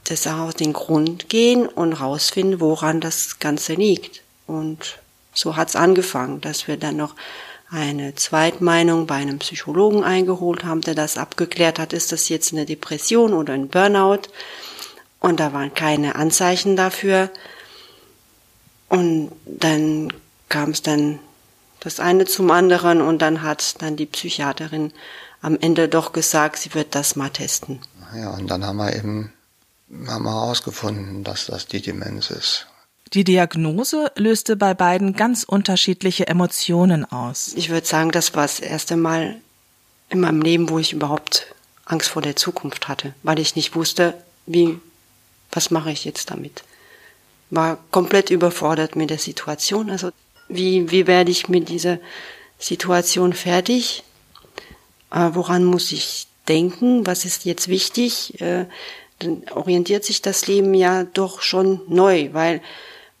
das 0.04 0.26
auf 0.26 0.54
den 0.54 0.72
Grund 0.72 1.28
gehen 1.28 1.66
und 1.66 1.94
rausfinden, 1.94 2.60
woran 2.60 3.00
das 3.00 3.38
Ganze 3.38 3.74
liegt. 3.74 4.22
Und 4.46 4.98
so 5.32 5.56
hat's 5.56 5.76
angefangen, 5.76 6.40
dass 6.40 6.68
wir 6.68 6.76
dann 6.76 6.96
noch 6.96 7.14
eine 7.70 8.14
Zweitmeinung 8.14 9.06
bei 9.06 9.16
einem 9.16 9.38
Psychologen 9.38 10.04
eingeholt 10.04 10.64
haben, 10.64 10.82
der 10.82 10.94
das 10.94 11.16
abgeklärt 11.18 11.78
hat, 11.78 11.92
ist 11.92 12.12
das 12.12 12.28
jetzt 12.28 12.52
eine 12.52 12.66
Depression 12.66 13.32
oder 13.32 13.54
ein 13.54 13.68
Burnout. 13.68 14.28
Und 15.18 15.40
da 15.40 15.52
waren 15.52 15.72
keine 15.74 16.16
Anzeichen 16.16 16.76
dafür. 16.76 17.30
Und 18.98 19.32
dann 19.46 20.12
kam 20.48 20.70
es 20.70 20.82
dann 20.82 21.18
das 21.80 22.00
eine 22.00 22.24
zum 22.24 22.50
anderen 22.50 23.00
und 23.00 23.20
dann 23.20 23.42
hat 23.42 23.82
dann 23.82 23.96
die 23.96 24.06
Psychiaterin 24.06 24.92
am 25.42 25.58
Ende 25.60 25.88
doch 25.88 26.12
gesagt, 26.12 26.58
sie 26.58 26.74
wird 26.74 26.94
das 26.94 27.16
mal 27.16 27.28
testen. 27.28 27.80
Ja, 28.16 28.30
und 28.30 28.50
dann 28.50 28.64
haben 28.64 28.78
wir 28.78 28.94
eben 28.96 29.32
haben 30.06 30.24
wir 30.24 30.32
herausgefunden, 30.32 31.24
dass 31.24 31.46
das 31.46 31.66
die 31.66 31.82
Demenz 31.82 32.30
ist. 32.30 32.66
Die 33.12 33.24
Diagnose 33.24 34.10
löste 34.16 34.56
bei 34.56 34.74
beiden 34.74 35.14
ganz 35.14 35.44
unterschiedliche 35.44 36.26
Emotionen 36.26 37.04
aus. 37.04 37.52
Ich 37.54 37.68
würde 37.68 37.86
sagen, 37.86 38.10
das 38.10 38.34
war 38.34 38.42
das 38.42 38.60
erste 38.60 38.96
Mal 38.96 39.36
in 40.08 40.20
meinem 40.20 40.42
Leben, 40.42 40.68
wo 40.68 40.78
ich 40.78 40.92
überhaupt 40.92 41.54
Angst 41.84 42.08
vor 42.08 42.22
der 42.22 42.34
Zukunft 42.34 42.88
hatte, 42.88 43.14
weil 43.22 43.38
ich 43.38 43.56
nicht 43.56 43.74
wusste, 43.74 44.14
wie, 44.46 44.80
was 45.52 45.70
mache 45.70 45.90
ich 45.90 46.04
jetzt 46.04 46.30
damit. 46.30 46.64
War 47.54 47.78
komplett 47.90 48.30
überfordert 48.30 48.96
mit 48.96 49.10
der 49.10 49.18
Situation. 49.18 49.90
Also 49.90 50.10
wie, 50.48 50.90
wie 50.90 51.06
werde 51.06 51.30
ich 51.30 51.48
mit 51.48 51.68
dieser 51.68 51.98
Situation 52.58 53.32
fertig? 53.32 54.02
Äh, 55.10 55.30
woran 55.32 55.64
muss 55.64 55.92
ich 55.92 56.26
denken? 56.48 57.06
Was 57.06 57.24
ist 57.24 57.44
jetzt 57.44 57.68
wichtig? 57.68 58.40
Äh, 58.40 58.66
dann 59.20 59.44
orientiert 59.52 60.04
sich 60.04 60.22
das 60.22 60.46
Leben 60.46 60.74
ja 60.74 61.04
doch 61.04 61.40
schon 61.40 61.80
neu, 61.88 62.30
weil 62.32 62.60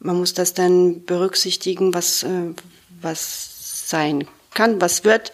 man 0.00 0.16
muss 0.18 0.34
das 0.34 0.54
dann 0.54 1.04
berücksichtigen, 1.04 1.94
was, 1.94 2.24
äh, 2.24 2.54
was 3.00 3.88
sein 3.88 4.26
kann, 4.52 4.80
was 4.80 5.04
wird. 5.04 5.32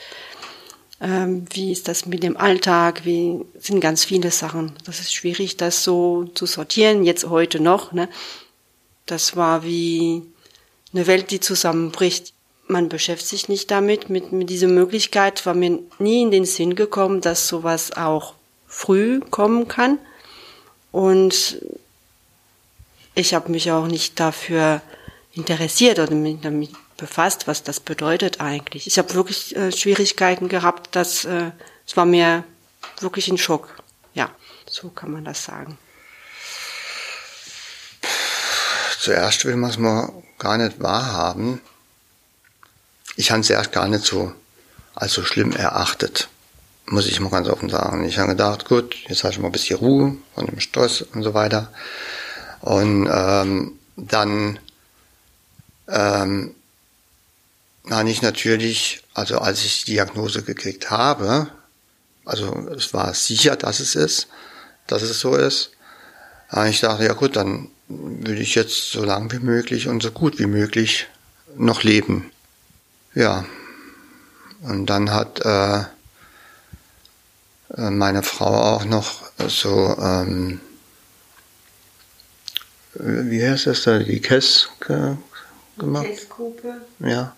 Ähm, 1.00 1.46
wie 1.52 1.72
ist 1.72 1.88
das 1.88 2.04
mit 2.06 2.22
dem 2.22 2.36
Alltag? 2.36 3.04
Wie 3.04 3.40
sind 3.58 3.80
ganz 3.80 4.04
viele 4.04 4.30
Sachen. 4.30 4.72
Das 4.84 5.00
ist 5.00 5.14
schwierig, 5.14 5.56
das 5.56 5.82
so 5.82 6.24
zu 6.34 6.46
sortieren. 6.46 7.04
Jetzt 7.04 7.28
heute 7.28 7.58
noch. 7.58 7.92
Ne? 7.92 8.08
Das 9.10 9.34
war 9.34 9.64
wie 9.64 10.22
eine 10.92 11.08
Welt, 11.08 11.32
die 11.32 11.40
zusammenbricht. 11.40 12.32
Man 12.68 12.88
beschäftigt 12.88 13.28
sich 13.28 13.48
nicht 13.48 13.70
damit. 13.72 14.08
Mit, 14.08 14.30
mit 14.30 14.48
dieser 14.48 14.68
Möglichkeit 14.68 15.44
war 15.46 15.54
mir 15.54 15.80
nie 15.98 16.22
in 16.22 16.30
den 16.30 16.44
Sinn 16.44 16.76
gekommen, 16.76 17.20
dass 17.20 17.48
sowas 17.48 17.90
auch 17.96 18.34
früh 18.68 19.18
kommen 19.18 19.66
kann. 19.66 19.98
Und 20.92 21.60
ich 23.16 23.34
habe 23.34 23.50
mich 23.50 23.72
auch 23.72 23.88
nicht 23.88 24.20
dafür 24.20 24.80
interessiert 25.32 25.98
oder 25.98 26.14
mich 26.14 26.38
damit 26.40 26.70
befasst, 26.96 27.48
was 27.48 27.64
das 27.64 27.80
bedeutet 27.80 28.40
eigentlich. 28.40 28.86
Ich 28.86 28.96
habe 28.96 29.14
wirklich 29.14 29.56
äh, 29.56 29.72
Schwierigkeiten 29.72 30.48
gehabt, 30.48 30.94
dass 30.94 31.24
äh, 31.24 31.50
es 31.84 31.96
war 31.96 32.06
mir 32.06 32.44
wirklich 33.00 33.26
ein 33.26 33.38
Schock. 33.38 33.74
Ja, 34.14 34.30
so 34.68 34.90
kann 34.90 35.10
man 35.10 35.24
das 35.24 35.44
sagen. 35.44 35.78
Zuerst 39.00 39.44
will 39.44 39.56
man 39.56 39.70
es 39.70 39.78
mal 39.78 40.12
gar 40.38 40.58
nicht 40.58 40.80
wahrhaben. 40.80 41.60
Ich 43.16 43.30
habe 43.30 43.40
es 43.40 43.50
erst 43.50 43.72
gar 43.72 43.88
nicht 43.88 44.04
so 44.04 44.32
als 44.94 45.12
so 45.12 45.24
schlimm 45.24 45.52
erachtet 45.52 46.28
muss 46.90 47.06
ich 47.06 47.20
mal 47.20 47.30
ganz 47.30 47.48
offen 47.48 47.68
sagen. 47.68 48.04
Ich 48.04 48.18
habe 48.18 48.30
gedacht, 48.30 48.64
gut, 48.64 48.96
jetzt 49.08 49.22
hast 49.22 49.36
du 49.36 49.40
mal 49.40 49.48
ein 49.48 49.52
bisschen 49.52 49.78
Ruhe 49.78 50.16
von 50.34 50.46
dem 50.46 50.58
Stress 50.58 51.02
und 51.02 51.22
so 51.22 51.34
weiter. 51.34 51.72
Und 52.60 53.08
ähm, 53.10 53.78
dann 53.96 54.58
ähm, 55.88 56.54
habe 57.88 58.10
ich 58.10 58.22
natürlich, 58.22 59.02
also 59.14 59.38
als 59.38 59.64
ich 59.64 59.84
die 59.84 59.92
Diagnose 59.92 60.42
gekriegt 60.42 60.90
habe, 60.90 61.48
also 62.24 62.68
es 62.76 62.92
war 62.92 63.14
sicher, 63.14 63.56
dass 63.56 63.78
es 63.78 63.94
ist, 63.94 64.26
dass 64.88 65.02
es 65.02 65.20
so 65.20 65.36
ist, 65.36 65.70
habe 66.48 66.68
ich 66.68 66.80
dachte, 66.80 67.04
ja 67.04 67.12
gut, 67.12 67.36
dann 67.36 67.68
würde 67.90 68.40
ich 68.40 68.54
jetzt 68.54 68.92
so 68.92 69.04
lang 69.04 69.32
wie 69.32 69.40
möglich 69.40 69.88
und 69.88 70.02
so 70.02 70.12
gut 70.12 70.38
wie 70.38 70.46
möglich 70.46 71.08
noch 71.56 71.82
leben. 71.82 72.30
Ja. 73.14 73.44
Und 74.62 74.86
dann 74.86 75.10
hat 75.10 75.40
äh, 75.44 75.80
äh, 77.76 77.90
meine 77.90 78.22
Frau 78.22 78.76
auch 78.76 78.84
noch 78.84 79.22
so, 79.48 79.96
ähm, 80.00 80.60
wie 82.94 83.42
heißt 83.42 83.66
das 83.66 83.82
da, 83.82 83.98
die 83.98 84.20
Kess 84.20 84.68
gemacht? 85.78 86.06
Kessgruppe. 86.06 86.82
Ja. 87.00 87.34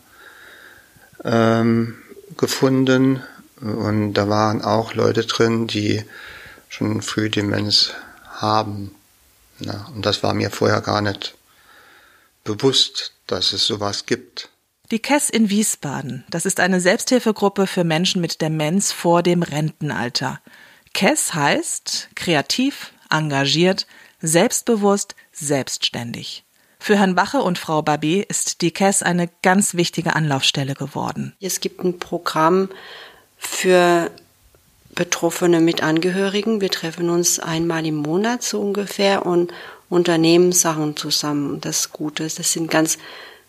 Ähm, 1.24 1.94
gefunden 2.36 3.22
und 3.60 4.14
da 4.14 4.28
waren 4.28 4.62
auch 4.62 4.94
Leute 4.94 5.24
drin, 5.24 5.68
die 5.68 6.04
schon 6.68 7.00
früh 7.00 7.30
Demenz 7.30 7.92
haben. 8.26 8.94
Na, 9.64 9.88
und 9.94 10.04
das 10.04 10.22
war 10.22 10.34
mir 10.34 10.50
vorher 10.50 10.80
gar 10.80 11.00
nicht 11.00 11.34
bewusst, 12.44 13.12
dass 13.26 13.52
es 13.52 13.66
sowas 13.66 14.06
gibt. 14.06 14.48
Die 14.90 14.98
KESS 14.98 15.30
in 15.30 15.48
Wiesbaden, 15.48 16.24
das 16.28 16.44
ist 16.44 16.60
eine 16.60 16.80
Selbsthilfegruppe 16.80 17.66
für 17.66 17.84
Menschen 17.84 18.20
mit 18.20 18.42
Demenz 18.42 18.92
vor 18.92 19.22
dem 19.22 19.42
Rentenalter. 19.42 20.40
KESS 20.92 21.34
heißt 21.34 22.08
kreativ, 22.14 22.92
engagiert, 23.08 23.86
selbstbewusst, 24.20 25.14
selbstständig. 25.32 26.44
Für 26.78 26.98
Herrn 26.98 27.16
Wache 27.16 27.42
und 27.42 27.58
Frau 27.58 27.80
Babé 27.80 28.26
ist 28.28 28.60
die 28.60 28.72
KESS 28.72 29.02
eine 29.02 29.30
ganz 29.42 29.74
wichtige 29.74 30.16
Anlaufstelle 30.16 30.74
geworden. 30.74 31.34
Es 31.40 31.60
gibt 31.60 31.84
ein 31.84 31.98
Programm 31.98 32.68
für 33.38 34.10
Betroffene 34.94 35.60
mit 35.60 35.82
Angehörigen. 35.82 36.60
Wir 36.60 36.70
treffen 36.70 37.10
uns 37.10 37.38
einmal 37.38 37.86
im 37.86 37.96
Monat 37.96 38.42
so 38.42 38.60
ungefähr 38.60 39.24
und 39.24 39.52
unternehmen 39.88 40.52
Sachen 40.52 40.96
zusammen. 40.96 41.60
Das 41.60 41.92
Gute 41.92 42.24
ist, 42.24 42.38
das 42.38 42.52
sind 42.52 42.70
ganz 42.70 42.98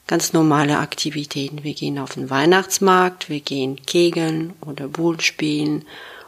ganz 0.08 0.34
normale 0.34 0.80
Aktivitäten. 0.80 1.64
Wir 1.64 1.74
gehen 1.74 2.00
auf 2.00 2.14
den 2.14 2.30
Weihnachtsmarkt, 2.30 3.30
wir 3.30 3.40
gehen 3.40 3.86
kegeln 3.86 4.54
oder 4.62 4.88
Bull 4.88 5.22
spielen 5.22 5.86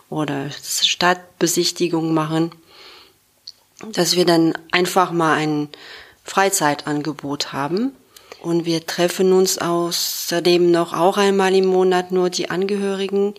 oder 0.09 0.49
Stadtbesichtigung 0.51 2.13
machen, 2.13 2.51
dass 3.91 4.15
wir 4.15 4.25
dann 4.25 4.57
einfach 4.71 5.11
mal 5.11 5.33
ein 5.33 5.69
Freizeitangebot 6.23 7.53
haben. 7.53 7.91
Und 8.41 8.65
wir 8.65 8.85
treffen 8.85 9.33
uns 9.33 9.57
außerdem 9.57 10.69
noch 10.69 10.93
auch 10.93 11.17
einmal 11.17 11.55
im 11.55 11.65
Monat 11.65 12.11
nur 12.11 12.29
die 12.29 12.49
Angehörigen 12.49 13.33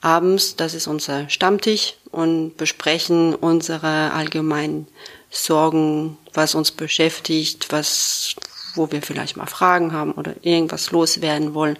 abends, 0.00 0.56
das 0.56 0.74
ist 0.74 0.86
unser 0.86 1.28
Stammtisch 1.28 1.94
und 2.10 2.56
besprechen 2.56 3.34
unsere 3.34 4.12
allgemeinen 4.12 4.86
Sorgen, 5.30 6.16
was 6.32 6.54
uns 6.54 6.70
beschäftigt, 6.70 7.68
was 7.70 8.36
wo 8.78 8.90
wir 8.90 9.02
vielleicht 9.02 9.36
mal 9.36 9.46
Fragen 9.46 9.92
haben 9.92 10.12
oder 10.12 10.34
irgendwas 10.42 10.90
loswerden 10.90 11.52
wollen. 11.52 11.76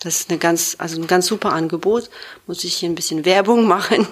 Das 0.00 0.20
ist 0.20 0.30
eine 0.30 0.38
ganz, 0.38 0.76
also 0.78 1.00
ein 1.00 1.06
ganz 1.06 1.26
super 1.26 1.52
Angebot. 1.52 2.10
Muss 2.46 2.62
ich 2.62 2.74
hier 2.76 2.88
ein 2.88 2.94
bisschen 2.94 3.24
Werbung 3.24 3.64
machen. 3.66 4.06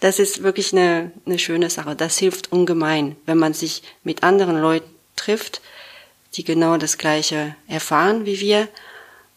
Das 0.00 0.18
ist 0.18 0.42
wirklich 0.42 0.72
eine, 0.72 1.12
eine 1.24 1.38
schöne 1.38 1.70
Sache. 1.70 1.96
Das 1.96 2.18
hilft 2.18 2.52
ungemein, 2.52 3.16
wenn 3.24 3.38
man 3.38 3.54
sich 3.54 3.82
mit 4.02 4.22
anderen 4.22 4.60
Leuten 4.60 4.90
trifft, 5.16 5.62
die 6.34 6.44
genau 6.44 6.76
das 6.76 6.98
Gleiche 6.98 7.54
erfahren 7.68 8.26
wie 8.26 8.40
wir. 8.40 8.68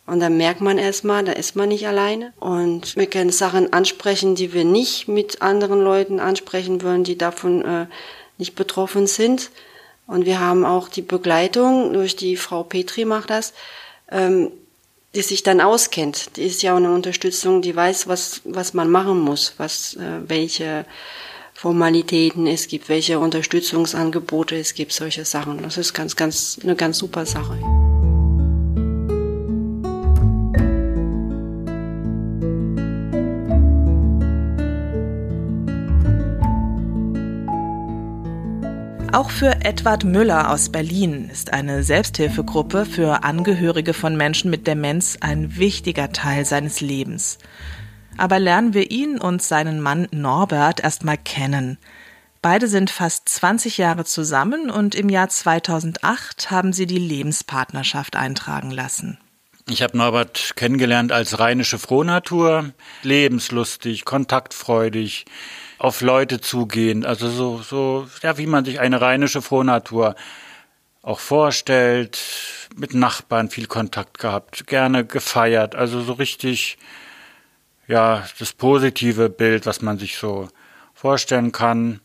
Und 0.08 0.22
dann 0.22 0.38
merkt 0.38 0.62
man 0.62 0.78
erstmal, 0.78 1.24
da 1.26 1.34
ist 1.34 1.56
man 1.56 1.70
nicht 1.70 1.86
alleine. 1.86 2.34
Und 2.40 2.96
wir 2.96 3.08
können 3.08 3.30
Sachen 3.30 3.74
ansprechen, 3.74 4.36
die 4.36 4.54
wir 4.54 4.64
nicht 4.64 5.08
mit 5.08 5.42
anderen 5.42 5.82
Leuten 5.82 6.20
ansprechen 6.20 6.82
würden, 6.82 7.04
die 7.04 7.18
davon 7.18 7.64
äh, 7.64 7.86
nicht 8.38 8.56
betroffen 8.56 9.06
sind 9.08 9.52
Und 10.08 10.26
wir 10.26 10.40
haben 10.40 10.66
auch 10.66 10.90
die 10.90 11.02
Begleitung 11.02 11.94
durch 11.94 12.16
die 12.16 12.38
Frau 12.38 12.64
Petri 12.64 13.06
macht 13.06 13.30
das, 13.30 13.54
ähm, 14.10 14.52
die 15.14 15.22
sich 15.22 15.44
dann 15.44 15.60
auskennt. 15.60 16.38
Die 16.38 16.44
ist 16.44 16.64
ja 16.64 16.74
auch 16.74 16.78
eine 16.78 16.94
Unterstützung, 16.94 17.62
die 17.62 17.76
weiß, 17.76 18.08
was, 18.08 18.42
was 18.46 18.74
man 18.74 18.90
machen 18.90 19.20
muss, 19.20 19.56
was, 19.58 19.96
äh, 19.96 20.22
welche 20.28 20.86
Formalitäten 21.54 22.48
es 22.48 22.68
gibt, 22.68 22.88
welche 22.88 23.20
Unterstützungsangebote 23.20 24.56
es 24.56 24.74
gibt, 24.74 24.94
solche 24.94 25.26
Sachen. 25.26 25.62
Das 25.64 25.78
ist 25.78 25.94
ganz, 25.94 26.16
ganz, 26.16 26.60
eine 26.64 26.76
ganz 26.76 27.00
super 27.00 27.26
Sache. 27.26 27.58
Auch 39.18 39.32
für 39.32 39.66
Edward 39.66 40.04
Müller 40.04 40.52
aus 40.52 40.70
Berlin 40.70 41.28
ist 41.32 41.52
eine 41.52 41.82
Selbsthilfegruppe 41.82 42.86
für 42.86 43.24
Angehörige 43.24 43.96
von 43.96 44.16
Menschen 44.16 44.52
mit 44.52 44.68
Demenz 44.68 45.18
ein 45.22 45.58
wichtiger 45.58 46.12
Teil 46.12 46.46
seines 46.46 46.82
Lebens. 46.82 47.40
Aber 48.16 48.38
lernen 48.38 48.76
wir 48.76 48.92
ihn 48.92 49.18
und 49.18 49.42
seinen 49.42 49.82
Mann 49.82 50.08
Norbert 50.12 50.82
erstmal 50.82 51.18
kennen. 51.18 51.80
Beide 52.44 52.68
sind 52.68 52.92
fast 52.92 53.28
20 53.28 53.80
Jahre 53.80 54.06
zusammen 54.06 54.70
und 54.70 54.94
im 54.94 55.10
Jahr 55.10 55.30
2008 55.30 56.52
haben 56.52 56.72
sie 56.72 56.86
die 56.86 57.00
Lebenspartnerschaft 57.00 58.16
eintragen 58.16 58.70
lassen. 58.70 59.18
Ich 59.68 59.82
habe 59.82 59.98
Norbert 59.98 60.54
kennengelernt 60.56 61.12
als 61.12 61.40
rheinische 61.40 61.80
Frohnatur, 61.80 62.72
lebenslustig, 63.02 64.06
kontaktfreudig, 64.06 65.26
auf 65.78 66.02
Leute 66.02 66.42
zugehen, 66.42 67.06
also 67.06 67.30
so, 67.30 67.62
so, 67.62 68.08
ja, 68.24 68.38
wie 68.38 68.48
man 68.48 68.66
sich 68.66 68.80
eine 68.80 69.00
rheinische 69.02 69.42
Frohnatur 69.42 70.16
auch 71.02 71.20
vorstellt, 71.20 72.20
mit 72.76 72.94
Nachbarn 72.94 73.50
viel 73.50 73.68
Kontakt 73.68 74.18
gehabt, 74.20 74.68
gerne 74.68 75.06
gefeiert, 75.06 75.76
also 75.76 76.02
so 76.02 76.14
richtig, 76.14 76.78
ja, 77.88 78.28
das 78.40 78.54
positive 78.54 79.30
Bild, 79.30 79.66
was 79.66 79.82
man 79.82 79.98
sich 80.00 80.18
so 80.18 80.50
vorstellen 80.94 81.52
kann. 81.52 82.02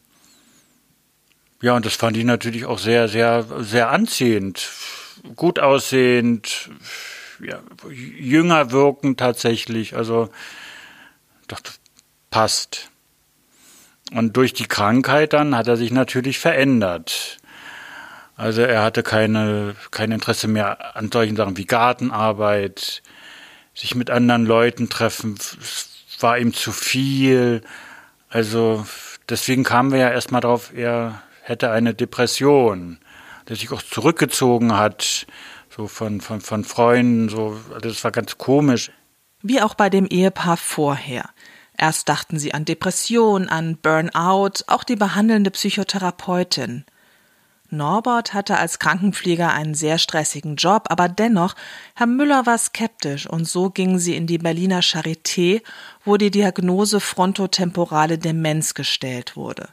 Ja, 1.63 1.75
und 1.75 1.87
das 1.87 1.97
fand 1.97 2.17
ich 2.17 2.25
natürlich 2.25 2.67
auch 2.67 2.79
sehr, 2.79 3.09
sehr, 3.09 3.45
sehr 3.61 3.91
anziehend, 3.91 4.69
gut 5.35 5.59
aussehend, 5.59 6.71
ja, 7.41 7.61
jünger 7.91 8.71
wirken 8.71 9.17
tatsächlich, 9.17 9.97
also 9.97 10.29
doch 11.49 11.61
passt. 12.31 12.92
Und 14.15 14.37
durch 14.37 14.53
die 14.53 14.67
Krankheit 14.67 15.33
dann 15.33 15.57
hat 15.57 15.69
er 15.69 15.77
sich 15.77 15.91
natürlich 15.91 16.39
verändert. 16.39 17.39
Also 18.37 18.63
er 18.63 18.83
hatte 18.83 19.03
keine, 19.03 19.75
kein 19.91 20.11
Interesse 20.13 20.49
mehr 20.49 20.97
an 20.97 21.11
solchen 21.13 21.37
Sachen 21.37 21.57
wie 21.57 21.65
Gartenarbeit, 21.65 23.03
sich 23.75 23.95
mit 23.95 24.11
anderen 24.11 24.45
Leuten 24.45 24.89
treffen, 24.89 25.39
war 26.21 26.39
ihm 26.39 26.53
zu 26.53 26.73
viel. 26.73 27.63
Also 28.29 28.87
deswegen 29.29 29.65
kamen 29.65 29.93
wir 29.93 29.99
ja 29.99 30.11
erstmal 30.11 30.41
drauf, 30.41 30.73
er 30.75 31.23
hätte 31.43 31.71
eine 31.71 31.95
Depression, 31.95 32.99
der 33.49 33.57
sich 33.57 33.71
auch 33.73 33.83
zurückgezogen 33.83 34.77
hat, 34.77 35.27
so 35.75 35.87
von, 35.89 36.21
von, 36.21 36.41
von 36.41 36.65
Freunden, 36.65 37.29
so, 37.29 37.61
also 37.73 37.89
das 37.89 38.05
war 38.05 38.11
ganz 38.11 38.39
komisch. 38.39 38.91
Wie 39.43 39.61
auch 39.61 39.75
bei 39.75 39.91
dem 39.91 40.07
Ehepaar 40.07 40.57
vorher. 40.57 41.31
Erst 41.83 42.09
dachten 42.09 42.39
sie 42.39 42.55
an 42.55 42.65
Depression, 42.65 43.49
an 43.49 43.77
Burnout, 43.77 44.63
auch 44.69 44.85
die 44.85 44.95
behandelnde 44.95 45.51
Psychotherapeutin. 45.51 46.85
Norbert 47.71 48.35
hatte 48.35 48.57
als 48.57 48.79
Krankenpfleger 48.79 49.53
einen 49.53 49.75
sehr 49.75 49.99
stressigen 49.99 50.55
Job, 50.55 50.85
aber 50.91 51.09
dennoch, 51.09 51.57
Herr 51.97 52.07
Müller 52.07 52.47
war 52.47 52.57
skeptisch 52.57 53.27
und 53.27 53.49
so 53.49 53.71
gingen 53.71 53.99
sie 53.99 54.15
in 54.15 54.29
die 54.29 54.39
Berliner 54.39 54.79
Charité, 54.79 55.61
wo 56.05 56.17
die 56.17 56.31
Diagnose 56.31 57.01
frontotemporale 57.01 58.17
Demenz 58.17 58.75
gestellt 58.75 59.35
wurde. 59.35 59.69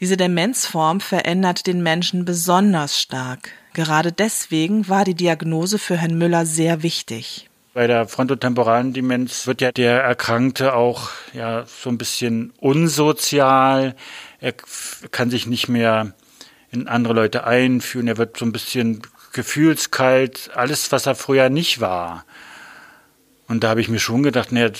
Diese 0.00 0.18
Demenzform 0.18 1.00
verändert 1.00 1.66
den 1.66 1.82
Menschen 1.82 2.26
besonders 2.26 3.00
stark. 3.00 3.52
Gerade 3.72 4.12
deswegen 4.12 4.86
war 4.90 5.06
die 5.06 5.14
Diagnose 5.14 5.78
für 5.78 5.96
Herrn 5.96 6.18
Müller 6.18 6.44
sehr 6.44 6.82
wichtig. 6.82 7.48
Bei 7.76 7.86
der 7.86 8.08
frontotemporalen 8.08 8.94
Demenz 8.94 9.46
wird 9.46 9.60
ja 9.60 9.70
der 9.70 10.02
Erkrankte 10.02 10.72
auch 10.72 11.10
ja 11.34 11.66
so 11.66 11.90
ein 11.90 11.98
bisschen 11.98 12.54
unsozial. 12.58 13.94
Er 14.40 14.54
kann 15.10 15.28
sich 15.28 15.46
nicht 15.46 15.68
mehr 15.68 16.14
in 16.70 16.88
andere 16.88 17.12
Leute 17.12 17.44
einfühlen. 17.44 18.08
Er 18.08 18.16
wird 18.16 18.38
so 18.38 18.46
ein 18.46 18.52
bisschen 18.52 19.02
gefühlskalt. 19.34 20.52
Alles, 20.54 20.90
was 20.90 21.04
er 21.04 21.14
früher 21.14 21.50
nicht 21.50 21.78
war. 21.78 22.24
Und 23.46 23.62
da 23.62 23.68
habe 23.68 23.82
ich 23.82 23.90
mir 23.90 23.98
schon 23.98 24.22
gedacht, 24.22 24.52
naja, 24.52 24.70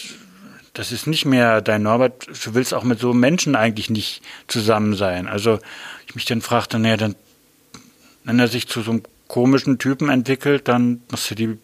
das 0.73 0.91
ist 0.91 1.07
nicht 1.07 1.27
mehr 1.27 1.61
dein 1.61 1.83
Norbert. 1.83 2.27
Du 2.47 2.55
willst 2.55 2.73
auch 2.73 2.83
mit 2.83 2.99
so 2.99 3.13
Menschen 3.13 3.57
eigentlich 3.57 3.91
nicht 3.91 4.23
zusammen 4.47 4.95
sein. 4.95 5.27
Also 5.27 5.59
ich 6.07 6.15
mich 6.15 6.25
dann 6.25 6.41
fragte, 6.41 6.79
naja, 6.79 6.97
dann, 6.97 7.15
wenn 8.25 8.39
er 8.39 8.49
sich 8.49 8.69
zu 8.69 8.81
so 8.81 8.93
einem 8.93 9.03
komischen 9.29 9.77
Typen 9.77 10.09
entwickelt, 10.09 10.67
dann 10.67 11.03
musst 11.11 11.31
du 11.31 11.35
die 11.35 11.59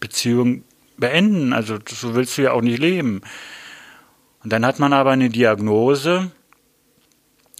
Beziehung 0.00 0.64
beenden. 0.96 1.52
Also 1.52 1.78
so 1.88 2.14
willst 2.14 2.36
du 2.38 2.42
ja 2.42 2.52
auch 2.52 2.62
nicht 2.62 2.78
leben. 2.78 3.22
Und 4.42 4.52
dann 4.52 4.64
hat 4.64 4.78
man 4.78 4.92
aber 4.92 5.10
eine 5.10 5.28
Diagnose. 5.28 6.30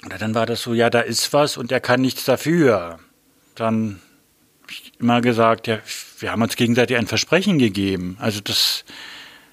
Oder 0.05 0.18
dann 0.18 0.35
war 0.35 0.46
das 0.46 0.62
so, 0.62 0.75
ja, 0.75 0.90
da 0.90 1.01
ist 1.01 1.33
was 1.33 1.57
und 1.57 1.72
er 1.72 1.81
kann 1.81 2.01
nichts 2.01 2.25
dafür. 2.25 2.99
Dann 3.55 4.01
habe 4.62 4.72
ich 4.72 4.92
immer 4.99 5.20
gesagt, 5.20 5.66
ja, 5.66 5.79
wir 6.18 6.33
haben 6.33 6.42
uns 6.42 6.57
gegenseitig 6.57 6.96
ein 6.96 7.07
Versprechen 7.07 7.59
gegeben. 7.59 8.16
Also 8.20 8.40
das, 8.40 8.85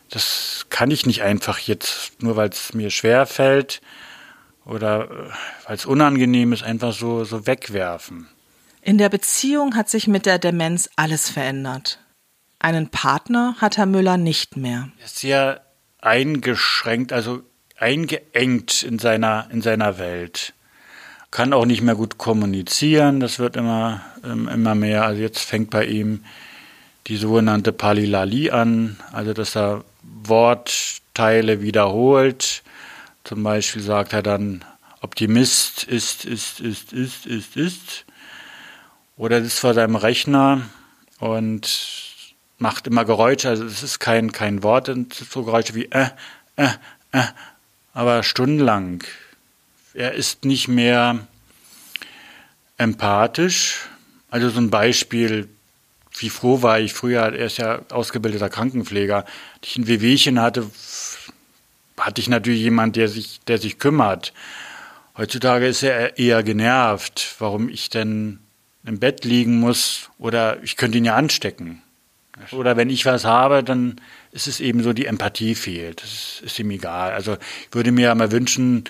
das 0.10 0.68
kann 0.70 0.92
ich 0.92 1.06
nicht 1.06 1.24
einfach 1.24 1.60
jetzt, 1.60 2.22
nur 2.22 2.36
weil 2.36 2.50
es 2.50 2.74
mir 2.74 2.92
schwer 2.92 3.26
fällt 3.26 3.82
oder 4.66 5.10
äh, 5.10 5.68
weil 5.68 5.76
es 5.76 5.86
unangenehm 5.86 6.54
ist, 6.54 6.64
einfach 6.64 6.94
so, 6.94 7.24
so 7.24 7.48
wegwerfen. 7.48 8.28
In 8.82 8.98
der 8.98 9.10
Beziehung 9.10 9.76
hat 9.76 9.90
sich 9.90 10.08
mit 10.08 10.26
der 10.26 10.40
Demenz 10.40 10.90
alles 10.96 11.30
verändert. 11.30 12.00
Einen 12.64 12.88
Partner 12.88 13.58
hat 13.60 13.76
Herr 13.76 13.86
Müller 13.86 14.16
nicht 14.16 14.56
mehr. 14.56 14.88
Er 14.98 15.06
ist 15.06 15.20
sehr 15.20 15.66
eingeschränkt, 16.00 17.12
also 17.12 17.42
eingeengt 17.78 18.84
in 18.84 19.00
seiner, 19.00 19.50
in 19.52 19.62
seiner 19.62 19.98
Welt. 19.98 20.54
Kann 21.30 21.52
auch 21.52 21.66
nicht 21.66 21.82
mehr 21.82 21.96
gut 21.96 22.18
kommunizieren, 22.18 23.20
das 23.20 23.38
wird 23.38 23.58
immer, 23.58 24.00
ähm, 24.24 24.48
immer 24.48 24.76
mehr. 24.76 25.04
Also 25.04 25.22
jetzt 25.22 25.40
fängt 25.40 25.72
bei 25.72 25.84
ihm 25.84 26.24
die 27.08 27.18
sogenannte 27.18 27.74
Palilali 27.74 28.50
an, 28.50 28.96
also 29.12 29.34
dass 29.34 29.58
er 29.58 29.84
Wortteile 30.02 31.62
wiederholt. 31.62 32.64
Zum 33.26 33.44
Beispiel 33.44 33.82
sagt 33.82 34.14
er 34.14 34.24
dann, 34.24 34.64
Optimist 35.02 35.84
ist, 35.84 36.24
ist, 36.24 36.62
ist, 36.62 36.94
ist, 36.94 37.26
ist, 37.26 37.58
ist. 37.58 38.06
Oder 39.18 39.40
ist 39.40 39.60
vor 39.60 39.74
seinem 39.74 39.98
Rechner 39.98 40.62
und 41.20 42.13
macht 42.58 42.88
immer 42.88 43.06
Geräusche, 43.06 43.50
also 43.50 43.66
es 43.66 43.84
ist 43.84 44.00
kein, 44.00 44.32
kein 44.32 44.64
Wort, 44.64 44.92
so 45.14 45.44
Geräusche 45.44 45.76
wie 45.76 45.86
äh, 45.92 46.08
äh, 46.56 46.70
äh, 47.12 47.24
aber 47.94 48.24
stundenlang. 48.24 49.04
Er 49.94 50.14
ist 50.14 50.46
nicht 50.46 50.68
mehr 50.68 51.28
empathisch. 52.78 53.88
Also 54.32 54.50
so 54.50 54.60
ein 54.60 54.72
Beispiel, 54.72 55.48
wie 56.18 56.30
froh 56.30 56.64
war 56.64 56.80
ich 56.80 56.94
früher, 56.94 57.22
er 57.22 57.46
ist 57.46 57.58
ja 57.58 57.82
ausgebildeter 57.90 58.50
Krankenpfleger, 58.50 59.26
ich 59.64 59.78
ein 59.78 59.88
Wehwehchen 59.88 60.40
hatte, 60.42 60.70
hatte 61.98 62.22
ich 62.22 62.30
natürlich 62.30 62.62
jemand, 62.62 62.96
der 62.96 63.08
sich, 63.08 63.42
der 63.48 63.60
sich 63.60 63.78
kümmert. 63.78 64.34
Heutzutage 65.16 65.68
ist 65.68 65.84
er 65.84 66.18
eher 66.18 66.42
genervt, 66.42 67.36
warum 67.38 67.70
ich 67.70 67.92
denn 67.92 68.40
im 68.84 68.98
Bett 68.98 69.24
liegen 69.24 69.60
muss 69.60 70.10
oder 70.18 70.62
ich 70.64 70.76
könnte 70.76 70.98
ihn 70.98 71.06
ja 71.06 71.16
anstecken. 71.16 71.83
Oder 72.52 72.78
wenn 72.78 72.90
ich 72.90 73.06
was 73.06 73.26
habe, 73.26 73.64
dann 73.64 74.02
ist 74.32 74.48
es 74.48 74.60
eben 74.60 74.82
so, 74.82 74.94
die 74.94 75.06
Empathie 75.06 75.56
fehlt. 75.56 76.02
Das 76.02 76.42
ist 76.44 76.60
ihm 76.60 76.72
egal. 76.72 77.12
Also 77.12 77.34
ich 77.34 77.74
würde 77.74 77.92
mir 77.92 78.06
ja 78.06 78.16
mal 78.16 78.32
wünschen, 78.32 78.86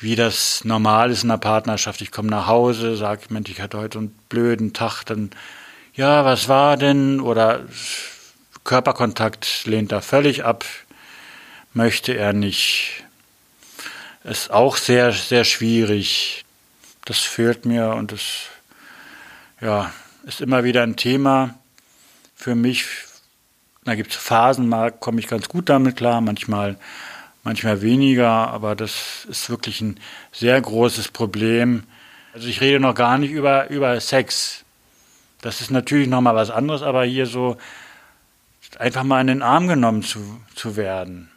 wie 0.00 0.16
das 0.16 0.64
normal 0.64 1.10
ist 1.10 1.24
in 1.24 1.30
einer 1.30 1.38
Partnerschaft. 1.38 2.02
Ich 2.02 2.10
komme 2.10 2.28
nach 2.28 2.46
Hause, 2.46 2.96
sage, 2.96 3.22
Mensch, 3.30 3.50
ich 3.50 3.60
hatte 3.60 3.78
heute 3.78 3.98
einen 3.98 4.14
blöden 4.28 4.72
Tag, 4.72 5.04
dann, 5.04 5.30
ja, 5.94 6.24
was 6.24 6.48
war 6.48 6.76
denn? 6.76 7.20
Oder 7.20 7.60
Körperkontakt 8.64 9.64
lehnt 9.64 9.92
er 9.92 10.02
völlig 10.02 10.44
ab, 10.44 10.64
möchte 11.72 12.12
er 12.12 12.32
nicht. 12.32 13.04
Ist 14.24 14.50
auch 14.50 14.76
sehr, 14.76 15.12
sehr 15.12 15.44
schwierig. 15.44 16.44
Das 17.06 17.18
fehlt 17.20 17.64
mir 17.64 17.90
und 17.90 18.12
das, 18.12 18.48
ja, 19.60 19.92
ist 20.24 20.40
immer 20.40 20.64
wieder 20.64 20.82
ein 20.82 20.96
Thema 20.96 21.54
für 22.42 22.54
mich. 22.56 22.86
Da 23.84 23.94
gibt 23.94 24.12
es 24.12 24.16
Phasen, 24.16 24.68
mal 24.68 24.90
komme 24.90 25.20
ich 25.20 25.28
ganz 25.28 25.48
gut 25.48 25.68
damit 25.68 25.96
klar, 25.96 26.20
manchmal, 26.20 26.76
manchmal 27.44 27.82
weniger, 27.82 28.48
aber 28.48 28.74
das 28.74 29.26
ist 29.28 29.48
wirklich 29.48 29.80
ein 29.80 29.98
sehr 30.32 30.60
großes 30.60 31.08
Problem, 31.08 31.84
Also 32.34 32.48
ich 32.48 32.60
rede 32.60 32.80
noch 32.80 32.94
gar 32.94 33.18
nicht 33.18 33.30
über, 33.30 33.68
über 33.70 34.00
Sex. 34.00 34.64
Das 35.40 35.60
ist 35.60 35.70
natürlich 35.70 36.08
nochmal 36.08 36.34
was 36.34 36.50
anderes, 36.50 36.82
aber 36.82 37.04
hier 37.04 37.26
so 37.26 37.56
einfach 38.78 39.04
mal 39.04 39.20
in 39.20 39.26
den 39.26 39.42
Arm 39.42 39.68
genommen 39.68 40.02
zu, 40.02 40.40
zu 40.54 40.76
werden. 40.76 41.30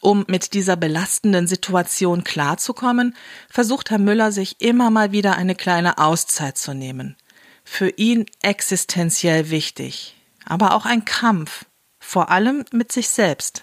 Um 0.00 0.24
mit 0.28 0.54
dieser 0.54 0.76
belastenden 0.76 1.46
Situation 1.46 2.24
klarzukommen, 2.24 3.14
versucht 3.50 3.90
Herr 3.90 3.98
Müller 3.98 4.32
sich 4.32 4.60
immer 4.60 4.90
mal 4.90 5.12
wieder 5.12 5.36
eine 5.36 5.54
kleine 5.54 5.98
Auszeit 5.98 6.56
zu 6.56 6.72
nehmen. 6.72 7.16
Für 7.64 7.90
ihn 7.90 8.24
existenziell 8.40 9.50
wichtig, 9.50 10.16
aber 10.44 10.74
auch 10.74 10.86
ein 10.86 11.04
Kampf, 11.04 11.64
vor 11.98 12.30
allem 12.30 12.64
mit 12.72 12.92
sich 12.92 13.08
selbst. 13.08 13.62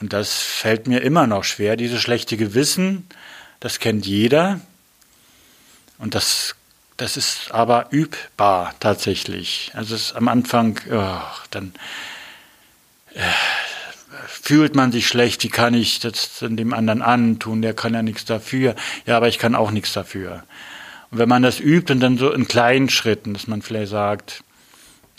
Und 0.00 0.12
das 0.12 0.34
fällt 0.34 0.86
mir 0.86 1.02
immer 1.02 1.26
noch 1.26 1.44
schwer, 1.44 1.76
dieses 1.76 2.00
schlechte 2.00 2.36
Gewissen, 2.36 3.06
das 3.60 3.78
kennt 3.78 4.06
jeder. 4.06 4.60
Und 5.98 6.14
das, 6.14 6.56
das 6.96 7.16
ist 7.16 7.52
aber 7.52 7.86
übbar 7.90 8.74
tatsächlich. 8.80 9.70
Also 9.74 9.94
es 9.94 10.06
ist 10.06 10.12
am 10.16 10.28
Anfang, 10.28 10.80
oh, 10.90 11.20
dann 11.50 11.72
äh, 13.14 13.20
fühlt 14.26 14.74
man 14.74 14.92
sich 14.92 15.06
schlecht, 15.06 15.42
wie 15.44 15.48
kann 15.48 15.74
ich 15.74 16.00
das 16.00 16.40
dem 16.40 16.74
anderen 16.74 17.00
antun, 17.00 17.62
der 17.62 17.74
kann 17.74 17.94
ja 17.94 18.02
nichts 18.02 18.24
dafür. 18.24 18.74
Ja, 19.06 19.16
aber 19.16 19.28
ich 19.28 19.38
kann 19.38 19.54
auch 19.54 19.70
nichts 19.70 19.92
dafür. 19.92 20.44
Und 21.10 21.18
wenn 21.18 21.28
man 21.28 21.42
das 21.42 21.60
übt 21.60 21.92
und 21.92 22.00
dann 22.00 22.18
so 22.18 22.32
in 22.32 22.48
kleinen 22.48 22.90
Schritten, 22.90 23.34
dass 23.34 23.46
man 23.46 23.62
vielleicht 23.62 23.92
sagt, 23.92 24.42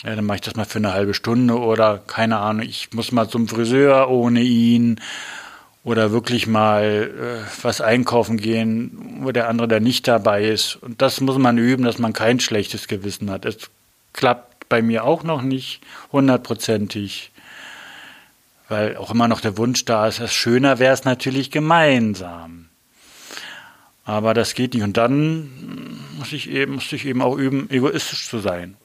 ja, 0.04 0.14
dann 0.14 0.24
mache 0.24 0.36
ich 0.36 0.42
das 0.42 0.56
mal 0.56 0.64
für 0.64 0.78
eine 0.78 0.92
halbe 0.92 1.14
Stunde 1.14 1.58
oder 1.58 1.98
keine 2.06 2.38
Ahnung, 2.38 2.66
ich 2.66 2.92
muss 2.92 3.12
mal 3.12 3.28
zum 3.28 3.48
Friseur 3.48 4.08
ohne 4.10 4.40
ihn 4.40 5.00
oder 5.84 6.12
wirklich 6.12 6.46
mal 6.46 7.10
äh, 7.44 7.62
was 7.62 7.80
einkaufen 7.80 8.36
gehen, 8.36 9.20
wo 9.20 9.32
der 9.32 9.48
andere 9.48 9.68
dann 9.68 9.82
nicht 9.82 10.06
dabei 10.08 10.44
ist. 10.44 10.76
Und 10.76 11.00
das 11.00 11.20
muss 11.20 11.38
man 11.38 11.58
üben, 11.58 11.84
dass 11.84 11.98
man 11.98 12.12
kein 12.12 12.40
schlechtes 12.40 12.88
Gewissen 12.88 13.30
hat. 13.30 13.44
Es 13.44 13.70
klappt 14.12 14.68
bei 14.68 14.82
mir 14.82 15.04
auch 15.04 15.22
noch 15.22 15.42
nicht 15.42 15.80
hundertprozentig 16.12 17.32
weil 18.68 18.96
auch 18.96 19.10
immer 19.10 19.28
noch 19.28 19.40
der 19.40 19.56
Wunsch 19.56 19.84
da 19.84 20.06
ist, 20.08 20.20
es 20.20 20.34
schöner 20.34 20.78
wäre 20.78 20.92
es 20.92 21.04
natürlich 21.04 21.50
gemeinsam. 21.50 22.68
Aber 24.04 24.34
das 24.34 24.54
geht 24.54 24.74
nicht. 24.74 24.82
Und 24.82 24.96
dann 24.96 26.00
muss 26.18 26.32
ich 26.32 26.48
eben, 26.50 26.74
muss 26.74 26.92
ich 26.92 27.06
eben 27.06 27.22
auch 27.22 27.36
üben, 27.36 27.68
egoistisch 27.70 28.28
zu 28.28 28.38
sein. 28.38 28.76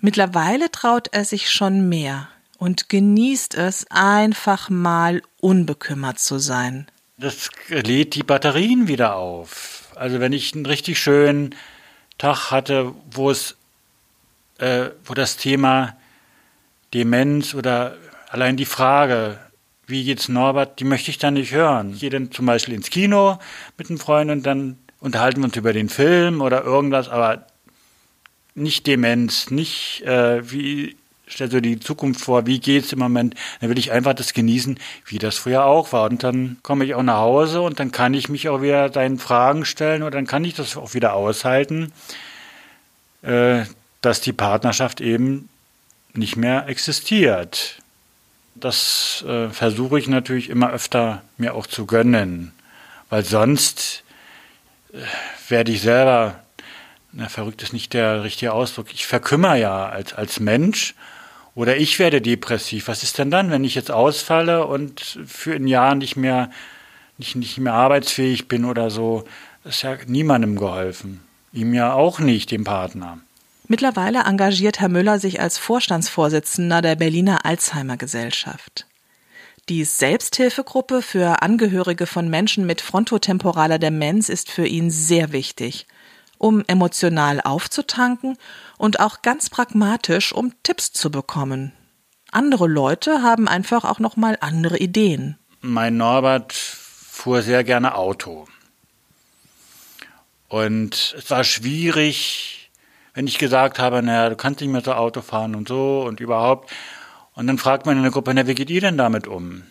Mittlerweile 0.00 0.70
traut 0.70 1.08
er 1.12 1.24
sich 1.24 1.50
schon 1.50 1.88
mehr 1.88 2.28
und 2.58 2.88
genießt 2.88 3.54
es, 3.54 3.86
einfach 3.90 4.70
mal 4.70 5.22
unbekümmert 5.40 6.18
zu 6.18 6.38
sein. 6.38 6.86
Das 7.18 7.50
lädt 7.68 8.14
die 8.14 8.22
Batterien 8.22 8.88
wieder 8.88 9.16
auf. 9.16 9.90
Also 9.96 10.20
wenn 10.20 10.32
ich 10.32 10.54
einen 10.54 10.66
richtig 10.66 10.98
schönen 10.98 11.54
Tag 12.18 12.50
hatte, 12.50 12.94
wo 13.10 13.30
es, 13.30 13.56
äh, 14.58 14.90
wo 15.04 15.14
das 15.14 15.36
Thema 15.36 15.96
Demenz 16.92 17.54
oder 17.54 17.96
Allein 18.32 18.56
die 18.56 18.64
Frage, 18.64 19.38
wie 19.86 20.04
geht's 20.04 20.30
Norbert, 20.30 20.80
die 20.80 20.84
möchte 20.84 21.10
ich 21.10 21.18
dann 21.18 21.34
nicht 21.34 21.52
hören. 21.52 21.92
Ich 21.92 22.00
gehe 22.00 22.08
dann 22.08 22.30
zum 22.30 22.46
Beispiel 22.46 22.72
ins 22.72 22.88
Kino 22.88 23.38
mit 23.76 23.90
einem 23.90 23.98
Freund 23.98 24.30
und 24.30 24.46
dann 24.46 24.78
unterhalten 25.00 25.42
wir 25.42 25.44
uns 25.44 25.56
über 25.56 25.74
den 25.74 25.90
Film 25.90 26.40
oder 26.40 26.64
irgendwas, 26.64 27.10
aber 27.10 27.44
nicht 28.54 28.86
Demenz, 28.86 29.50
nicht 29.50 30.02
äh, 30.02 30.50
wie 30.50 30.96
stellst 31.28 31.54
du 31.54 31.62
die 31.62 31.80
Zukunft 31.80 32.20
vor, 32.20 32.46
wie 32.46 32.60
geht's 32.60 32.92
im 32.92 32.98
Moment, 32.98 33.34
dann 33.60 33.70
will 33.70 33.78
ich 33.78 33.92
einfach 33.92 34.14
das 34.14 34.34
genießen, 34.34 34.78
wie 35.06 35.18
das 35.18 35.36
früher 35.36 35.64
auch 35.64 35.92
war. 35.92 36.10
Und 36.10 36.22
dann 36.22 36.58
komme 36.62 36.84
ich 36.84 36.94
auch 36.94 37.02
nach 37.02 37.18
Hause 37.18 37.62
und 37.62 37.80
dann 37.80 37.92
kann 37.92 38.14
ich 38.14 38.28
mich 38.28 38.48
auch 38.48 38.62
wieder 38.62 38.88
deinen 38.88 39.18
Fragen 39.18 39.64
stellen 39.64 40.02
oder 40.02 40.12
dann 40.12 40.26
kann 40.26 40.44
ich 40.44 40.54
das 40.54 40.76
auch 40.76 40.94
wieder 40.94 41.14
aushalten, 41.14 41.92
äh, 43.22 43.64
dass 44.00 44.20
die 44.20 44.32
Partnerschaft 44.32 45.00
eben 45.00 45.48
nicht 46.14 46.36
mehr 46.36 46.68
existiert. 46.68 47.78
Das 48.54 49.24
äh, 49.26 49.48
versuche 49.48 49.98
ich 49.98 50.08
natürlich 50.08 50.50
immer 50.50 50.70
öfter 50.70 51.22
mir 51.38 51.54
auch 51.54 51.66
zu 51.66 51.86
gönnen, 51.86 52.52
weil 53.08 53.24
sonst 53.24 54.04
äh, 54.92 54.98
werde 55.48 55.72
ich 55.72 55.80
selber, 55.80 56.42
na, 57.12 57.28
verrückt 57.28 57.62
ist 57.62 57.72
nicht 57.72 57.92
der 57.92 58.24
richtige 58.24 58.52
Ausdruck, 58.52 58.92
ich 58.92 59.06
verkümmer 59.06 59.54
ja 59.54 59.88
als, 59.88 60.14
als 60.14 60.40
Mensch 60.40 60.94
oder 61.54 61.76
ich 61.76 61.98
werde 61.98 62.20
depressiv. 62.20 62.88
Was 62.88 63.02
ist 63.02 63.18
denn 63.18 63.30
dann, 63.30 63.50
wenn 63.50 63.64
ich 63.64 63.74
jetzt 63.74 63.90
ausfalle 63.90 64.66
und 64.66 65.18
für 65.26 65.54
ein 65.54 65.66
Jahr 65.66 65.94
nicht 65.94 66.16
mehr, 66.16 66.50
nicht, 67.18 67.36
nicht 67.36 67.58
mehr 67.58 67.74
arbeitsfähig 67.74 68.48
bin 68.48 68.64
oder 68.64 68.90
so? 68.90 69.24
Das 69.64 69.76
ist 69.76 69.82
ja 69.82 69.96
niemandem 70.06 70.56
geholfen. 70.56 71.22
Ihm 71.52 71.74
ja 71.74 71.92
auch 71.92 72.18
nicht, 72.18 72.50
dem 72.50 72.64
Partner. 72.64 73.18
Mittlerweile 73.68 74.24
engagiert 74.24 74.80
Herr 74.80 74.88
Müller 74.88 75.18
sich 75.18 75.40
als 75.40 75.58
Vorstandsvorsitzender 75.58 76.82
der 76.82 76.96
Berliner 76.96 77.44
Alzheimer 77.44 77.96
Gesellschaft. 77.96 78.86
Die 79.68 79.84
Selbsthilfegruppe 79.84 81.02
für 81.02 81.42
Angehörige 81.42 82.06
von 82.06 82.28
Menschen 82.28 82.66
mit 82.66 82.80
frontotemporaler 82.80 83.78
Demenz 83.78 84.28
ist 84.28 84.50
für 84.50 84.66
ihn 84.66 84.90
sehr 84.90 85.30
wichtig, 85.32 85.86
um 86.42 86.64
emotional 86.66 87.40
aufzutanken 87.40 88.36
und 88.76 88.98
auch 88.98 89.22
ganz 89.22 89.48
pragmatisch, 89.48 90.32
um 90.32 90.52
Tipps 90.64 90.92
zu 90.92 91.10
bekommen. 91.10 91.72
Andere 92.32 92.66
Leute 92.66 93.22
haben 93.22 93.46
einfach 93.46 93.84
auch 93.84 94.00
noch 94.00 94.16
mal 94.16 94.36
andere 94.40 94.78
Ideen. 94.78 95.38
Mein 95.60 95.96
Norbert 95.96 96.52
fuhr 96.52 97.42
sehr 97.42 97.62
gerne 97.62 97.94
Auto. 97.94 98.48
Und 100.48 101.14
es 101.16 101.30
war 101.30 101.44
schwierig, 101.44 102.70
wenn 103.14 103.28
ich 103.28 103.38
gesagt 103.38 103.78
habe, 103.78 104.02
naja, 104.02 104.28
du 104.28 104.36
kannst 104.36 104.60
nicht 104.60 104.70
mehr 104.70 104.82
so 104.82 104.94
Auto 104.94 105.20
fahren 105.20 105.54
und 105.54 105.68
so 105.68 106.02
und 106.02 106.18
überhaupt. 106.18 106.72
Und 107.34 107.46
dann 107.46 107.58
fragt 107.58 107.86
man 107.86 107.96
in 107.96 108.02
der 108.02 108.10
Gruppe, 108.12 108.34
na, 108.34 108.48
wie 108.48 108.54
geht 108.54 108.68
ihr 108.68 108.80
denn 108.80 108.98
damit 108.98 109.28
um? 109.28 109.62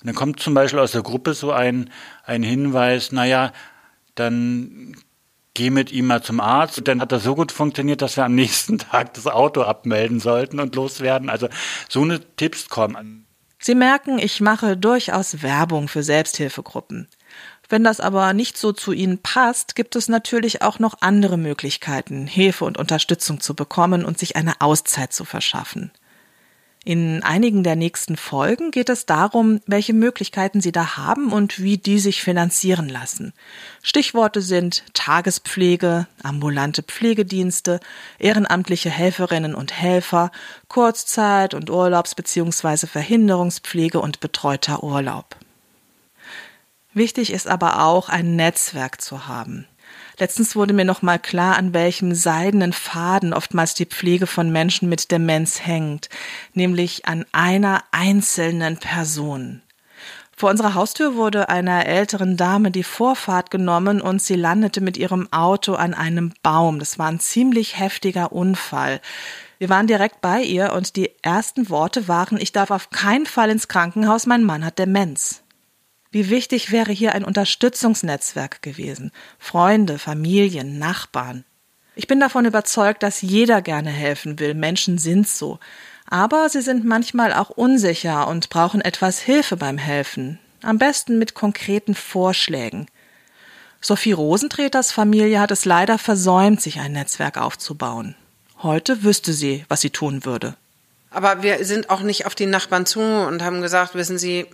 Und 0.00 0.06
dann 0.06 0.14
kommt 0.16 0.40
zum 0.40 0.54
Beispiel 0.54 0.80
aus 0.80 0.92
der 0.92 1.02
Gruppe 1.02 1.34
so 1.34 1.52
ein, 1.52 1.90
ein 2.24 2.42
Hinweis, 2.42 3.12
naja, 3.12 3.52
dann 4.16 4.96
geh 5.56 5.70
mit 5.70 5.90
ihm 5.90 6.06
mal 6.06 6.22
zum 6.22 6.38
Arzt. 6.38 6.78
Und 6.78 6.86
dann 6.86 7.00
hat 7.00 7.10
das 7.10 7.24
so 7.24 7.34
gut 7.34 7.50
funktioniert, 7.50 8.02
dass 8.02 8.16
wir 8.16 8.24
am 8.24 8.34
nächsten 8.34 8.78
Tag 8.78 9.14
das 9.14 9.26
Auto 9.26 9.62
abmelden 9.62 10.20
sollten 10.20 10.60
und 10.60 10.76
loswerden. 10.76 11.30
Also 11.30 11.48
so 11.88 12.02
eine 12.02 12.20
Tipps 12.36 12.68
kommen. 12.68 13.26
Sie 13.58 13.74
merken, 13.74 14.18
ich 14.18 14.40
mache 14.40 14.76
durchaus 14.76 15.42
Werbung 15.42 15.88
für 15.88 16.02
Selbsthilfegruppen. 16.02 17.08
Wenn 17.68 17.82
das 17.82 18.00
aber 18.00 18.32
nicht 18.32 18.58
so 18.58 18.72
zu 18.72 18.92
Ihnen 18.92 19.18
passt, 19.18 19.74
gibt 19.74 19.96
es 19.96 20.08
natürlich 20.08 20.62
auch 20.62 20.78
noch 20.78 20.98
andere 21.00 21.36
Möglichkeiten, 21.36 22.26
Hilfe 22.26 22.64
und 22.64 22.78
Unterstützung 22.78 23.40
zu 23.40 23.54
bekommen 23.54 24.04
und 24.04 24.18
sich 24.18 24.36
eine 24.36 24.60
Auszeit 24.60 25.12
zu 25.12 25.24
verschaffen. 25.24 25.90
In 26.86 27.24
einigen 27.24 27.64
der 27.64 27.74
nächsten 27.74 28.16
Folgen 28.16 28.70
geht 28.70 28.88
es 28.90 29.06
darum, 29.06 29.60
welche 29.66 29.92
Möglichkeiten 29.92 30.60
Sie 30.60 30.70
da 30.70 30.96
haben 30.96 31.32
und 31.32 31.58
wie 31.58 31.78
die 31.78 31.98
sich 31.98 32.22
finanzieren 32.22 32.88
lassen. 32.88 33.32
Stichworte 33.82 34.40
sind 34.40 34.84
Tagespflege, 34.94 36.06
ambulante 36.22 36.84
Pflegedienste, 36.84 37.80
ehrenamtliche 38.20 38.88
Helferinnen 38.88 39.56
und 39.56 39.72
Helfer, 39.72 40.30
Kurzzeit- 40.68 41.54
und 41.54 41.70
Urlaubs- 41.70 42.14
bzw. 42.14 42.86
Verhinderungspflege 42.86 43.98
und 43.98 44.20
betreuter 44.20 44.84
Urlaub. 44.84 45.34
Wichtig 46.94 47.32
ist 47.32 47.48
aber 47.48 47.82
auch, 47.82 48.08
ein 48.08 48.36
Netzwerk 48.36 49.00
zu 49.00 49.26
haben. 49.26 49.66
Letztens 50.18 50.56
wurde 50.56 50.72
mir 50.72 50.86
nochmal 50.86 51.18
klar, 51.18 51.56
an 51.56 51.74
welchem 51.74 52.14
seidenen 52.14 52.72
Faden 52.72 53.34
oftmals 53.34 53.74
die 53.74 53.84
Pflege 53.84 54.26
von 54.26 54.50
Menschen 54.50 54.88
mit 54.88 55.10
Demenz 55.10 55.66
hängt, 55.66 56.08
nämlich 56.54 57.06
an 57.06 57.26
einer 57.32 57.84
einzelnen 57.92 58.78
Person. 58.78 59.60
Vor 60.38 60.50
unserer 60.50 60.74
Haustür 60.74 61.16
wurde 61.16 61.48
einer 61.48 61.86
älteren 61.86 62.36
Dame 62.36 62.70
die 62.70 62.82
Vorfahrt 62.82 63.50
genommen 63.50 64.02
und 64.02 64.20
sie 64.20 64.36
landete 64.36 64.82
mit 64.82 64.98
ihrem 64.98 65.32
Auto 65.32 65.74
an 65.74 65.94
einem 65.94 66.32
Baum. 66.42 66.78
Das 66.78 66.98
war 66.98 67.08
ein 67.08 67.20
ziemlich 67.20 67.78
heftiger 67.78 68.32
Unfall. 68.32 69.00
Wir 69.58 69.70
waren 69.70 69.86
direkt 69.86 70.20
bei 70.20 70.42
ihr 70.42 70.74
und 70.74 70.96
die 70.96 71.10
ersten 71.22 71.70
Worte 71.70 72.08
waren, 72.08 72.38
ich 72.38 72.52
darf 72.52 72.70
auf 72.70 72.90
keinen 72.90 73.24
Fall 73.24 73.48
ins 73.48 73.68
Krankenhaus, 73.68 74.26
mein 74.26 74.44
Mann 74.44 74.64
hat 74.64 74.78
Demenz. 74.78 75.42
Wie 76.16 76.30
wichtig 76.30 76.72
wäre 76.72 76.92
hier 76.92 77.14
ein 77.14 77.24
Unterstützungsnetzwerk 77.24 78.62
gewesen. 78.62 79.12
Freunde, 79.38 79.98
Familien, 79.98 80.78
Nachbarn. 80.78 81.44
Ich 81.94 82.06
bin 82.06 82.20
davon 82.20 82.46
überzeugt, 82.46 83.02
dass 83.02 83.20
jeder 83.20 83.60
gerne 83.60 83.90
helfen 83.90 84.38
will. 84.38 84.54
Menschen 84.54 84.96
sind 84.96 85.28
so. 85.28 85.58
Aber 86.08 86.48
sie 86.48 86.62
sind 86.62 86.86
manchmal 86.86 87.34
auch 87.34 87.50
unsicher 87.50 88.28
und 88.28 88.48
brauchen 88.48 88.80
etwas 88.80 89.18
Hilfe 89.18 89.58
beim 89.58 89.76
Helfen. 89.76 90.38
Am 90.62 90.78
besten 90.78 91.18
mit 91.18 91.34
konkreten 91.34 91.94
Vorschlägen. 91.94 92.86
Sophie 93.82 94.12
Rosentreters 94.12 94.92
Familie 94.92 95.38
hat 95.38 95.50
es 95.50 95.66
leider 95.66 95.98
versäumt, 95.98 96.62
sich 96.62 96.80
ein 96.80 96.92
Netzwerk 96.92 97.36
aufzubauen. 97.36 98.14
Heute 98.62 99.02
wüsste 99.02 99.34
sie, 99.34 99.66
was 99.68 99.82
sie 99.82 99.90
tun 99.90 100.24
würde. 100.24 100.56
Aber 101.10 101.42
wir 101.42 101.62
sind 101.66 101.90
auch 101.90 102.00
nicht 102.00 102.24
auf 102.24 102.34
die 102.34 102.46
Nachbarn 102.46 102.86
zu 102.86 103.00
und 103.00 103.42
haben 103.42 103.60
gesagt, 103.60 103.94
wissen 103.94 104.16
Sie, 104.16 104.46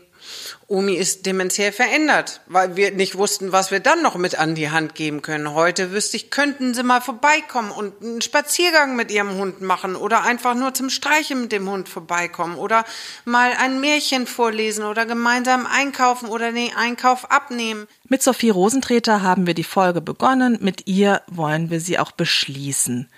Omi 0.68 0.94
ist 0.94 1.26
dementiell 1.26 1.72
verändert, 1.72 2.40
weil 2.46 2.76
wir 2.76 2.92
nicht 2.92 3.16
wussten, 3.16 3.52
was 3.52 3.70
wir 3.70 3.80
dann 3.80 4.02
noch 4.02 4.16
mit 4.16 4.38
an 4.38 4.54
die 4.54 4.70
Hand 4.70 4.94
geben 4.94 5.20
können. 5.20 5.54
Heute 5.54 5.92
wüsste 5.92 6.16
ich, 6.16 6.30
könnten 6.30 6.72
Sie 6.74 6.82
mal 6.82 7.00
vorbeikommen 7.00 7.70
und 7.70 8.00
einen 8.02 8.22
Spaziergang 8.22 8.96
mit 8.96 9.10
Ihrem 9.10 9.36
Hund 9.36 9.60
machen 9.60 9.96
oder 9.96 10.22
einfach 10.22 10.54
nur 10.54 10.72
zum 10.72 10.88
Streichen 10.88 11.42
mit 11.42 11.52
dem 11.52 11.68
Hund 11.68 11.88
vorbeikommen 11.88 12.56
oder 12.56 12.84
mal 13.24 13.52
ein 13.58 13.80
Märchen 13.80 14.26
vorlesen 14.26 14.84
oder 14.84 15.04
gemeinsam 15.04 15.66
einkaufen 15.66 16.28
oder 16.28 16.52
den 16.52 16.74
Einkauf 16.74 17.30
abnehmen. 17.30 17.86
Mit 18.08 18.22
Sophie 18.22 18.50
Rosentreter 18.50 19.22
haben 19.22 19.46
wir 19.46 19.54
die 19.54 19.64
Folge 19.64 20.00
begonnen, 20.00 20.58
mit 20.60 20.86
ihr 20.86 21.22
wollen 21.26 21.70
wir 21.70 21.80
sie 21.80 21.98
auch 21.98 22.12
beschließen. 22.12 23.08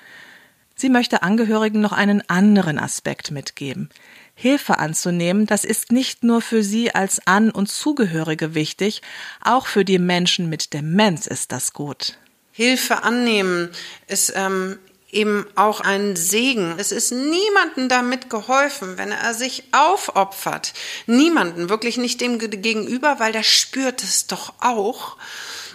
Sie 0.76 0.88
möchte 0.88 1.22
Angehörigen 1.22 1.80
noch 1.80 1.92
einen 1.92 2.28
anderen 2.28 2.78
Aspekt 2.78 3.30
mitgeben. 3.30 3.90
Hilfe 4.34 4.78
anzunehmen, 4.78 5.46
das 5.46 5.64
ist 5.64 5.92
nicht 5.92 6.24
nur 6.24 6.40
für 6.42 6.62
sie 6.62 6.94
als 6.94 7.26
An- 7.26 7.50
und 7.50 7.70
Zugehörige 7.70 8.54
wichtig, 8.54 9.00
auch 9.42 9.66
für 9.66 9.84
die 9.84 9.98
Menschen 9.98 10.48
mit 10.48 10.72
Demenz 10.72 11.26
ist 11.26 11.52
das 11.52 11.72
gut. 11.72 12.18
Hilfe 12.50 13.02
annehmen 13.02 13.70
ist 14.06 14.32
ähm, 14.36 14.78
eben 15.14 15.46
auch 15.54 15.80
ein 15.80 16.16
Segen. 16.16 16.74
Es 16.78 16.92
ist 16.92 17.12
niemandem 17.12 17.88
damit 17.88 18.28
geholfen, 18.28 18.98
wenn 18.98 19.12
er 19.12 19.34
sich 19.34 19.64
aufopfert. 19.72 20.74
Niemanden, 21.06 21.68
wirklich 21.68 21.96
nicht 21.96 22.20
dem 22.20 22.38
Gegenüber, 22.38 23.20
weil 23.20 23.32
der 23.32 23.44
spürt 23.44 24.02
es 24.02 24.26
doch 24.26 24.54
auch. 24.60 25.16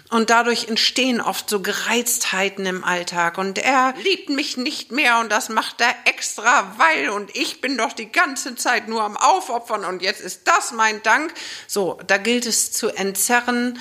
Und 0.10 0.32
dadurch 0.32 0.67
entstehen 0.67 1.22
oft 1.22 1.50
so 1.50 1.62
Gereiztheiten 1.62 2.65
im 2.65 2.84
Alltag. 2.84 3.38
Und 3.38 3.60
er 3.60 3.93
liebt 4.04 4.30
mich 4.30 4.58
nicht 4.58 4.91
mehr 4.91 5.19
und 5.19 5.32
das 5.32 5.50
macht 5.50 5.82
er 5.82 5.93
extra, 6.06 6.74
weil 6.78 7.10
und 7.10 7.36
ich 7.36 7.62
bin 7.62 7.78
doch 7.78 7.93
die 7.93 8.12
ganze 8.12 8.56
Zeit 8.56 8.88
nur 8.88 9.04
am 9.04 9.17
Aufopfern 9.17 9.86
und 9.86 10.02
jetzt 10.02 10.22
ist 10.22 10.48
das 10.48 10.72
mein 10.72 11.04
Dank. 11.04 11.32
So, 11.67 12.00
da 12.08 12.17
gilt 12.17 12.48
es 12.48 12.72
zu 12.72 12.89
entzerren. 12.89 13.78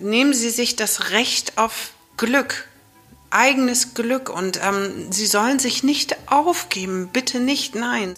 Nehmen 0.00 0.34
Sie 0.34 0.50
sich 0.50 0.76
das 0.76 1.10
Recht 1.10 1.58
auf 1.58 1.90
Glück, 2.16 2.68
eigenes 3.30 3.94
Glück 3.94 4.28
und 4.28 4.60
ähm, 4.62 5.10
Sie 5.10 5.26
sollen 5.26 5.58
sich 5.58 5.82
nicht 5.82 6.16
aufgeben, 6.30 7.10
bitte 7.12 7.40
nicht, 7.40 7.74
nein. 7.74 8.14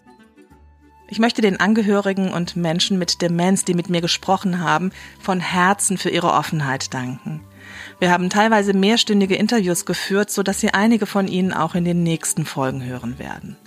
Ich 1.12 1.18
möchte 1.18 1.42
den 1.42 1.60
Angehörigen 1.60 2.32
und 2.32 2.56
Menschen 2.56 2.98
mit 2.98 3.20
Demenz, 3.20 3.66
die 3.66 3.74
mit 3.74 3.90
mir 3.90 4.00
gesprochen 4.00 4.60
haben, 4.60 4.92
von 5.20 5.40
Herzen 5.40 5.98
für 5.98 6.08
ihre 6.08 6.32
Offenheit 6.32 6.94
danken. 6.94 7.42
Wir 7.98 8.10
haben 8.10 8.30
teilweise 8.30 8.72
mehrstündige 8.72 9.36
Interviews 9.36 9.84
geführt, 9.84 10.30
so 10.30 10.42
dass 10.42 10.60
Sie 10.60 10.72
einige 10.72 11.04
von 11.04 11.28
ihnen 11.28 11.52
auch 11.52 11.74
in 11.74 11.84
den 11.84 12.02
nächsten 12.02 12.46
Folgen 12.46 12.82
hören 12.82 13.18
werden. 13.18 13.58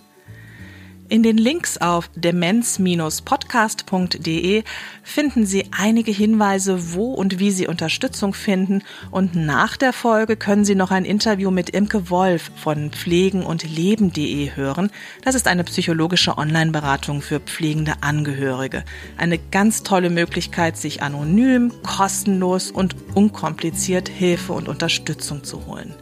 In 1.07 1.21
den 1.21 1.37
Links 1.37 1.77
auf 1.77 2.09
demenz-podcast.de 2.15 4.63
finden 5.03 5.45
Sie 5.45 5.65
einige 5.69 6.11
Hinweise, 6.11 6.95
wo 6.95 7.13
und 7.13 7.37
wie 7.37 7.51
Sie 7.51 7.67
Unterstützung 7.67 8.33
finden 8.33 8.81
und 9.11 9.35
nach 9.35 9.77
der 9.77 9.93
Folge 9.93 10.35
können 10.35 10.65
Sie 10.65 10.73
noch 10.73 10.89
ein 10.89 11.05
Interview 11.05 11.51
mit 11.51 11.69
Imke 11.69 12.09
Wolf 12.09 12.49
von 12.55 12.89
pflegen 12.89 13.43
und 13.43 13.61
leben.de 13.63 14.55
hören. 14.55 14.89
Das 15.23 15.35
ist 15.35 15.47
eine 15.47 15.63
psychologische 15.63 16.39
Online-Beratung 16.39 17.21
für 17.21 17.39
pflegende 17.39 18.01
Angehörige. 18.01 18.83
Eine 19.15 19.37
ganz 19.37 19.83
tolle 19.83 20.09
Möglichkeit, 20.09 20.75
sich 20.75 21.03
anonym, 21.03 21.71
kostenlos 21.83 22.71
und 22.71 22.95
unkompliziert 23.13 24.09
Hilfe 24.09 24.53
und 24.53 24.67
Unterstützung 24.67 25.43
zu 25.43 25.67
holen. 25.67 25.93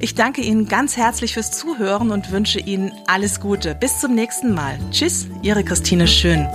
Ich 0.00 0.16
danke 0.16 0.42
Ihnen 0.42 0.66
ganz 0.66 0.96
herzlich 0.96 1.34
fürs 1.34 1.52
Zuhören 1.52 2.10
und 2.10 2.32
wünsche 2.32 2.58
Ihnen 2.58 2.90
alles 3.06 3.38
Gute. 3.38 3.76
Bis 3.76 4.00
zum 4.00 4.16
nächsten 4.16 4.52
Mal. 4.52 4.80
Tschüss, 4.90 5.28
Ihre 5.42 5.62
Christine 5.62 6.08
Schön. 6.08 6.48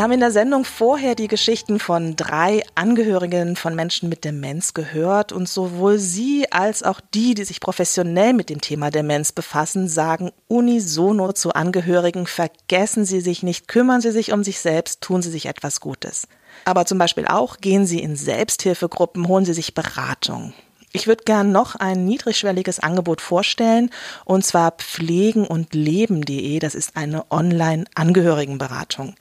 Wir 0.00 0.04
haben 0.04 0.12
in 0.12 0.20
der 0.20 0.30
Sendung 0.30 0.64
vorher 0.64 1.14
die 1.14 1.28
Geschichten 1.28 1.78
von 1.78 2.16
drei 2.16 2.62
Angehörigen 2.74 3.54
von 3.54 3.74
Menschen 3.74 4.08
mit 4.08 4.24
Demenz 4.24 4.72
gehört 4.72 5.30
und 5.30 5.46
sowohl 5.46 5.98
Sie 5.98 6.50
als 6.50 6.82
auch 6.82 7.02
die, 7.12 7.34
die 7.34 7.44
sich 7.44 7.60
professionell 7.60 8.32
mit 8.32 8.48
dem 8.48 8.62
Thema 8.62 8.90
Demenz 8.90 9.32
befassen, 9.32 9.88
sagen 9.88 10.30
unisono 10.48 11.34
zu 11.34 11.52
Angehörigen, 11.52 12.26
vergessen 12.26 13.04
Sie 13.04 13.20
sich 13.20 13.42
nicht, 13.42 13.68
kümmern 13.68 14.00
Sie 14.00 14.10
sich 14.10 14.32
um 14.32 14.42
sich 14.42 14.60
selbst, 14.60 15.02
tun 15.02 15.20
Sie 15.20 15.30
sich 15.30 15.44
etwas 15.44 15.80
Gutes. 15.80 16.26
Aber 16.64 16.86
zum 16.86 16.96
Beispiel 16.96 17.26
auch 17.26 17.58
gehen 17.58 17.84
Sie 17.84 17.98
in 18.00 18.16
Selbsthilfegruppen, 18.16 19.28
holen 19.28 19.44
Sie 19.44 19.52
sich 19.52 19.74
Beratung. 19.74 20.54
Ich 20.92 21.08
würde 21.08 21.24
gern 21.24 21.52
noch 21.52 21.74
ein 21.74 22.06
niedrigschwelliges 22.06 22.80
Angebot 22.80 23.20
vorstellen, 23.20 23.90
und 24.24 24.46
zwar 24.46 24.70
pflegen 24.70 25.46
und 25.46 25.74
leben.de. 25.74 26.58
Das 26.58 26.74
ist 26.74 26.96
eine 26.96 27.30
Online-Angehörigenberatung. 27.30 29.14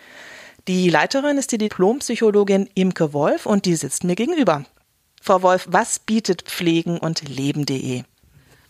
Die 0.70 0.88
Leiterin 0.88 1.40
ist 1.40 1.52
die 1.52 1.58
Diplompsychologin 1.58 2.70
Imke 2.76 3.12
Wolf 3.12 3.48
und 3.48 3.66
die 3.66 3.76
sitzt 3.76 4.04
mir 4.04 4.14
gegenüber. 4.14 4.66
Frau 5.20 5.42
Wolf, 5.42 5.66
was 5.68 5.98
bietet 5.98 6.44
Pflegen 6.44 7.00
und 7.00 7.28
Leben.de? 7.28 8.04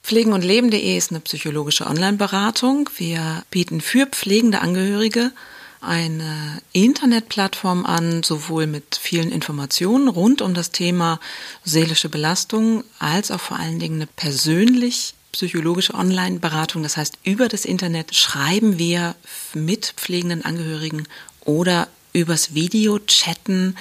Pflegen 0.02 0.32
und 0.32 0.46
Leben.de 0.46 0.98
ist 0.98 1.12
eine 1.12 1.20
psychologische 1.20 1.86
Online-Beratung. 1.86 2.90
Wir 2.96 3.44
bieten 3.52 3.82
für 3.82 4.06
pflegende 4.06 4.62
Angehörige 4.62 5.34
eine 5.82 6.62
Internetplattform 6.72 7.86
an, 7.86 8.24
sowohl 8.24 8.66
mit 8.66 8.96
vielen 8.96 9.30
Informationen 9.30 10.08
rund 10.08 10.42
um 10.42 10.54
das 10.54 10.72
Thema 10.72 11.20
seelische 11.66 12.08
Belastung, 12.08 12.86
als 13.00 13.30
auch 13.30 13.42
vor 13.42 13.60
allen 13.60 13.80
Dingen 13.80 13.96
eine 13.96 14.08
persönlich 14.08 15.16
psychologische 15.34 15.94
Online-Beratung. 15.94 16.82
Das 16.82 16.98
heißt, 16.98 17.20
über 17.24 17.48
das 17.48 17.66
Internet 17.66 18.16
schreiben 18.16 18.80
wir 18.80 19.16
mit 19.54 19.94
pflegenden 19.98 20.46
Angehörigen 20.46 21.08
oder 21.46 21.88
übers 22.14 22.54
Video 22.54 23.00
chatten 23.00 23.76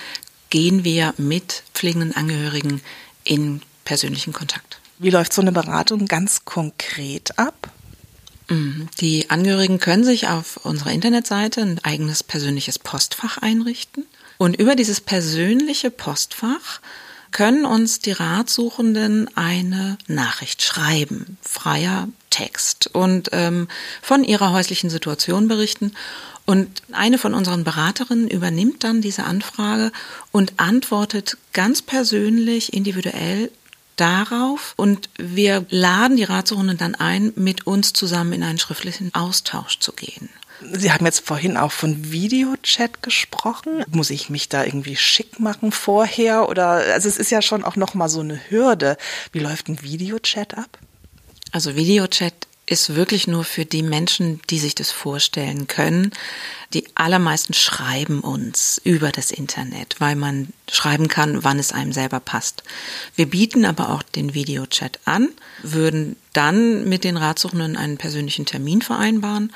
gehen 0.51 0.85
wir 0.85 1.15
mit 1.17 1.63
pflegenden 1.75 2.15
Angehörigen 2.17 2.81
in 3.25 3.63
persönlichen 3.85 4.33
Kontakt. 4.33 4.81
Wie 4.99 5.11
läuft 5.11 5.33
so 5.33 5.41
eine 5.41 5.53
Beratung 5.53 6.07
ganz 6.07 6.45
konkret 6.45 7.39
ab? 7.39 7.71
Mhm. 8.49 8.89
Die 9.01 9.31
Angehörigen 9.31 9.79
können 9.79 10.05
sich 10.05 10.29
auf 10.29 10.59
unserer 10.65 10.91
Internetseite 10.91 11.61
ein 11.63 11.79
eigenes 11.85 12.23
persönliches 12.23 12.79
Postfach 12.79 13.39
einrichten. 13.39 14.07
Und 14.39 14.57
über 14.57 14.75
dieses 14.75 15.01
persönliche 15.01 15.91
Postfach 15.91 16.81
können 17.31 17.67
uns 17.67 18.01
die 18.01 18.13
Ratsuchenden 18.13 19.29
eine 19.37 19.99
Nachricht 20.07 20.63
schreiben, 20.63 21.37
freier 21.43 22.09
Text 22.31 22.89
und 22.95 23.29
ähm, 23.33 23.69
von 24.01 24.25
ihrer 24.25 24.53
häuslichen 24.53 24.91
Situation 24.91 25.49
berichten. 25.49 25.93
Und 26.49 26.83
eine 26.93 27.19
von 27.19 27.35
unseren 27.35 27.63
Beraterinnen 27.63 28.27
übernimmt 28.27 28.83
dann 28.83 29.03
diese 29.03 29.25
Anfrage 29.25 29.93
und 30.33 30.55
antwortet 30.57 31.37
ganz 31.53 31.83
persönlich, 31.83 32.73
individuell 32.73 33.51
darauf. 33.97 34.73
Und 34.79 35.11
wir 35.19 35.67
laden 35.69 36.17
die 36.17 36.25
Ratsuchenden 36.25 36.79
dann 36.79 36.95
ein, 36.95 37.35
mit 37.37 37.67
uns 37.67 37.93
zusammen 37.93 38.33
in 38.33 38.43
einen 38.43 38.59
schriftlichen 38.59 39.15
Austausch 39.15 39.79
zu 39.79 39.93
gehen. 39.93 40.31
Sie 40.73 40.91
haben 40.91 41.05
jetzt 41.05 41.21
vorhin 41.21 41.59
auch 41.59 41.71
von 41.71 42.13
Videochat 42.13 43.03
gesprochen. 43.03 43.85
Muss 43.91 44.09
ich 44.09 44.31
mich 44.31 44.49
da 44.49 44.65
irgendwie 44.65 44.97
schick 44.97 45.39
machen 45.39 45.71
vorher 45.71 46.49
oder 46.49 46.69
also 46.95 47.11
es 47.11 47.19
ist 47.19 47.31
ja 47.31 47.43
schon 47.43 47.63
auch 47.63 47.77
noch 47.77 47.93
mal 47.93 48.09
so 48.09 48.21
eine 48.21 48.41
Hürde. 48.49 48.97
Wie 49.33 49.41
läuft 49.41 49.69
ein 49.69 49.83
Videochat 49.83 50.57
ab? 50.57 50.79
Also 51.53 51.77
Videochat 51.77 52.49
ist 52.71 52.95
wirklich 52.95 53.27
nur 53.27 53.45
für 53.45 53.65
die 53.65 53.83
Menschen, 53.83 54.41
die 54.51 54.59
sich 54.59 54.75
das 54.75 54.91
vorstellen 54.91 55.67
können. 55.67 56.13
Die 56.75 56.85
allermeisten 56.95 57.55
schreiben 57.55 58.21
uns 58.21 58.81
über 58.85 59.11
das 59.11 59.31
Internet, 59.31 59.97
weil 60.01 60.17
man 60.17 60.49
schreiben 60.71 61.09
kann, 61.09 61.45
wann 61.45 61.59
es 61.59 61.73
einem 61.73 61.93
selber 61.93 62.21
passt. 62.21 62.63
Wir 63.17 63.27
bieten 63.27 63.65
aber 63.65 63.91
auch 63.91 64.03
den 64.03 64.35
Videochat 64.35 65.01
an, 65.07 65.31
würden 65.63 66.17
dann 66.35 66.87
mit 66.89 67.05
den 67.05 67.17
Ratsuchenden 67.17 67.77
einen 67.77 67.97
persönlichen 67.97 68.45
Termin 68.45 68.83
vereinbaren 68.83 69.53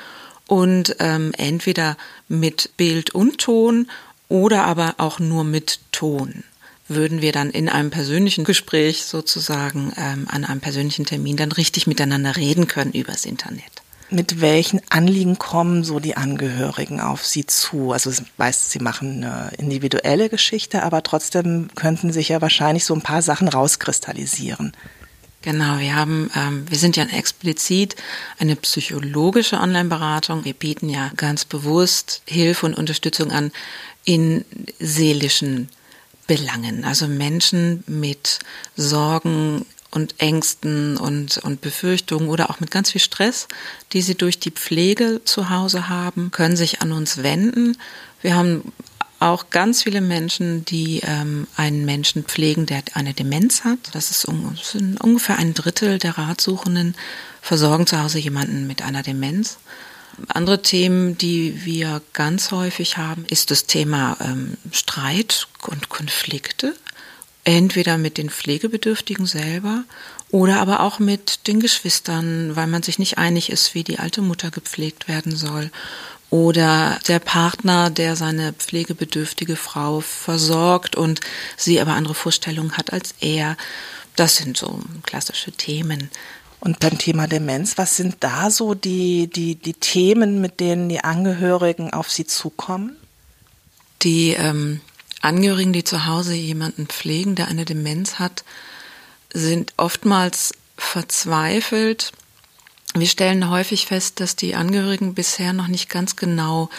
und 0.47 0.95
ähm, 0.99 1.33
entweder 1.37 1.97
mit 2.27 2.71
Bild 2.77 3.11
und 3.11 3.37
Ton 3.37 3.89
oder 4.27 4.63
aber 4.63 4.95
auch 4.97 5.19
nur 5.19 5.43
mit 5.43 5.79
Ton 5.91 6.43
würden 6.87 7.21
wir 7.21 7.31
dann 7.31 7.49
in 7.49 7.69
einem 7.69 7.89
persönlichen 7.89 8.43
Gespräch 8.43 9.05
sozusagen 9.05 9.93
ähm, 9.97 10.27
an 10.29 10.43
einem 10.43 10.61
persönlichen 10.61 11.05
Termin 11.05 11.37
dann 11.37 11.51
richtig 11.51 11.87
miteinander 11.87 12.35
reden 12.35 12.67
können 12.67 12.91
übers 12.91 13.25
Internet. 13.25 13.63
Mit 14.09 14.41
welchen 14.41 14.79
Anliegen 14.89 15.39
kommen 15.39 15.83
so 15.83 15.99
die 15.99 16.17
Angehörigen 16.17 16.99
auf 16.99 17.25
Sie 17.25 17.47
zu? 17.47 17.93
Also 17.93 18.11
weiß, 18.37 18.69
Sie 18.69 18.79
machen 18.79 19.23
eine 19.23 19.51
individuelle 19.57 20.29
Geschichte, 20.29 20.83
aber 20.83 21.01
trotzdem 21.01 21.69
könnten 21.73 22.11
sich 22.11 22.29
ja 22.29 22.41
wahrscheinlich 22.41 22.85
so 22.85 22.93
ein 22.93 23.01
paar 23.01 23.21
Sachen 23.21 23.47
rauskristallisieren. 23.47 24.73
Genau, 25.41 25.79
wir 25.79 25.95
haben, 25.95 26.29
ähm, 26.35 26.65
wir 26.69 26.77
sind 26.77 26.95
ja 26.95 27.03
explizit 27.05 27.95
eine 28.39 28.55
psychologische 28.55 29.57
Online-Beratung. 29.57 30.45
Wir 30.45 30.53
bieten 30.53 30.89
ja 30.89 31.11
ganz 31.17 31.43
bewusst 31.43 32.21
Hilfe 32.25 32.65
und 32.65 32.75
Unterstützung 32.75 33.31
an 33.31 33.51
in 34.05 34.45
seelischen 34.79 35.69
Belangen. 36.27 36.83
Also 36.83 37.07
Menschen 37.07 37.83
mit 37.87 38.39
Sorgen 38.75 39.65
und 39.91 40.19
Ängsten 40.19 40.97
und, 40.97 41.37
und 41.37 41.61
Befürchtungen 41.61 42.29
oder 42.29 42.49
auch 42.49 42.59
mit 42.59 42.71
ganz 42.71 42.91
viel 42.91 43.01
Stress, 43.01 43.47
die 43.91 44.01
sie 44.01 44.15
durch 44.15 44.39
die 44.39 44.51
Pflege 44.51 45.21
zu 45.23 45.49
Hause 45.49 45.89
haben, 45.89 46.31
können 46.31 46.55
sich 46.55 46.81
an 46.81 46.91
uns 46.91 47.21
wenden. 47.21 47.77
Wir 48.21 48.35
haben 48.35 48.73
auch 49.19 49.49
ganz 49.51 49.83
viele 49.83 50.01
Menschen, 50.01 50.65
die 50.65 51.01
ähm, 51.03 51.47
einen 51.55 51.85
Menschen 51.85 52.23
pflegen, 52.23 52.65
der 52.65 52.83
eine 52.93 53.13
Demenz 53.13 53.63
hat. 53.63 53.79
Das 53.93 54.11
ist 54.11 54.27
un 54.27 54.57
ungefähr 54.99 55.37
ein 55.37 55.53
Drittel 55.53 55.97
der 55.97 56.17
Ratsuchenden 56.17 56.95
versorgen 57.41 57.87
zu 57.87 58.01
Hause 58.01 58.19
jemanden 58.19 58.67
mit 58.67 58.81
einer 58.81 59.03
Demenz. 59.03 59.59
Andere 60.27 60.61
Themen, 60.61 61.17
die 61.17 61.65
wir 61.65 62.01
ganz 62.13 62.51
häufig 62.51 62.97
haben, 62.97 63.25
ist 63.29 63.51
das 63.51 63.65
Thema 63.65 64.17
ähm, 64.21 64.57
Streit 64.71 65.47
und 65.67 65.89
Konflikte. 65.89 66.75
Entweder 67.45 67.97
mit 67.97 68.17
den 68.17 68.29
Pflegebedürftigen 68.29 69.25
selber 69.25 69.83
oder 70.29 70.61
aber 70.61 70.79
auch 70.79 70.99
mit 70.99 71.47
den 71.47 71.59
Geschwistern, 71.59 72.55
weil 72.55 72.67
man 72.67 72.83
sich 72.83 72.99
nicht 72.99 73.17
einig 73.17 73.51
ist, 73.51 73.75
wie 73.75 73.83
die 73.83 73.99
alte 73.99 74.21
Mutter 74.21 74.49
gepflegt 74.49 75.07
werden 75.07 75.35
soll. 75.35 75.69
Oder 76.29 76.99
der 77.07 77.19
Partner, 77.19 77.91
der 77.91 78.15
seine 78.15 78.53
pflegebedürftige 78.53 79.55
Frau 79.55 79.99
versorgt 79.99 80.95
und 80.95 81.19
sie 81.57 81.79
aber 81.79 81.93
andere 81.93 82.15
Vorstellungen 82.15 82.77
hat 82.77 82.91
als 82.91 83.13
er. 83.19 83.57
Das 84.15 84.37
sind 84.37 84.57
so 84.57 84.79
klassische 85.03 85.51
Themen. 85.51 86.09
Und 86.63 86.79
beim 86.79 86.97
Thema 86.97 87.27
Demenz, 87.27 87.77
was 87.77 87.97
sind 87.97 88.15
da 88.21 88.49
so 88.49 88.73
die, 88.73 89.27
die, 89.27 89.55
die 89.55 89.73
Themen, 89.73 90.39
mit 90.39 90.61
denen 90.61 90.87
die 90.87 91.03
Angehörigen 91.03 91.91
auf 91.91 92.09
Sie 92.09 92.25
zukommen? 92.25 92.95
Die 94.01 94.29
ähm, 94.29 94.79
Angehörigen, 95.19 95.73
die 95.73 95.83
zu 95.83 96.05
Hause 96.05 96.35
jemanden 96.35 96.87
pflegen, 96.87 97.35
der 97.35 97.49
eine 97.49 97.65
Demenz 97.65 98.17
hat, 98.17 98.45
sind 99.33 99.73
oftmals 99.75 100.53
verzweifelt. 100.77 102.13
Wir 102.93 103.07
stellen 103.07 103.49
häufig 103.49 103.87
fest, 103.87 104.21
dass 104.21 104.37
die 104.37 104.55
Angehörigen 104.55 105.15
bisher 105.15 105.51
noch 105.51 105.67
nicht 105.67 105.89
ganz 105.89 106.15
genau 106.15 106.69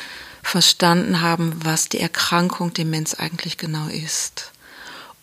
verstanden 0.42 1.20
haben, 1.20 1.62
was 1.62 1.90
die 1.90 2.00
Erkrankung 2.00 2.72
Demenz 2.72 3.12
eigentlich 3.12 3.58
genau 3.58 3.88
ist. 3.88 4.50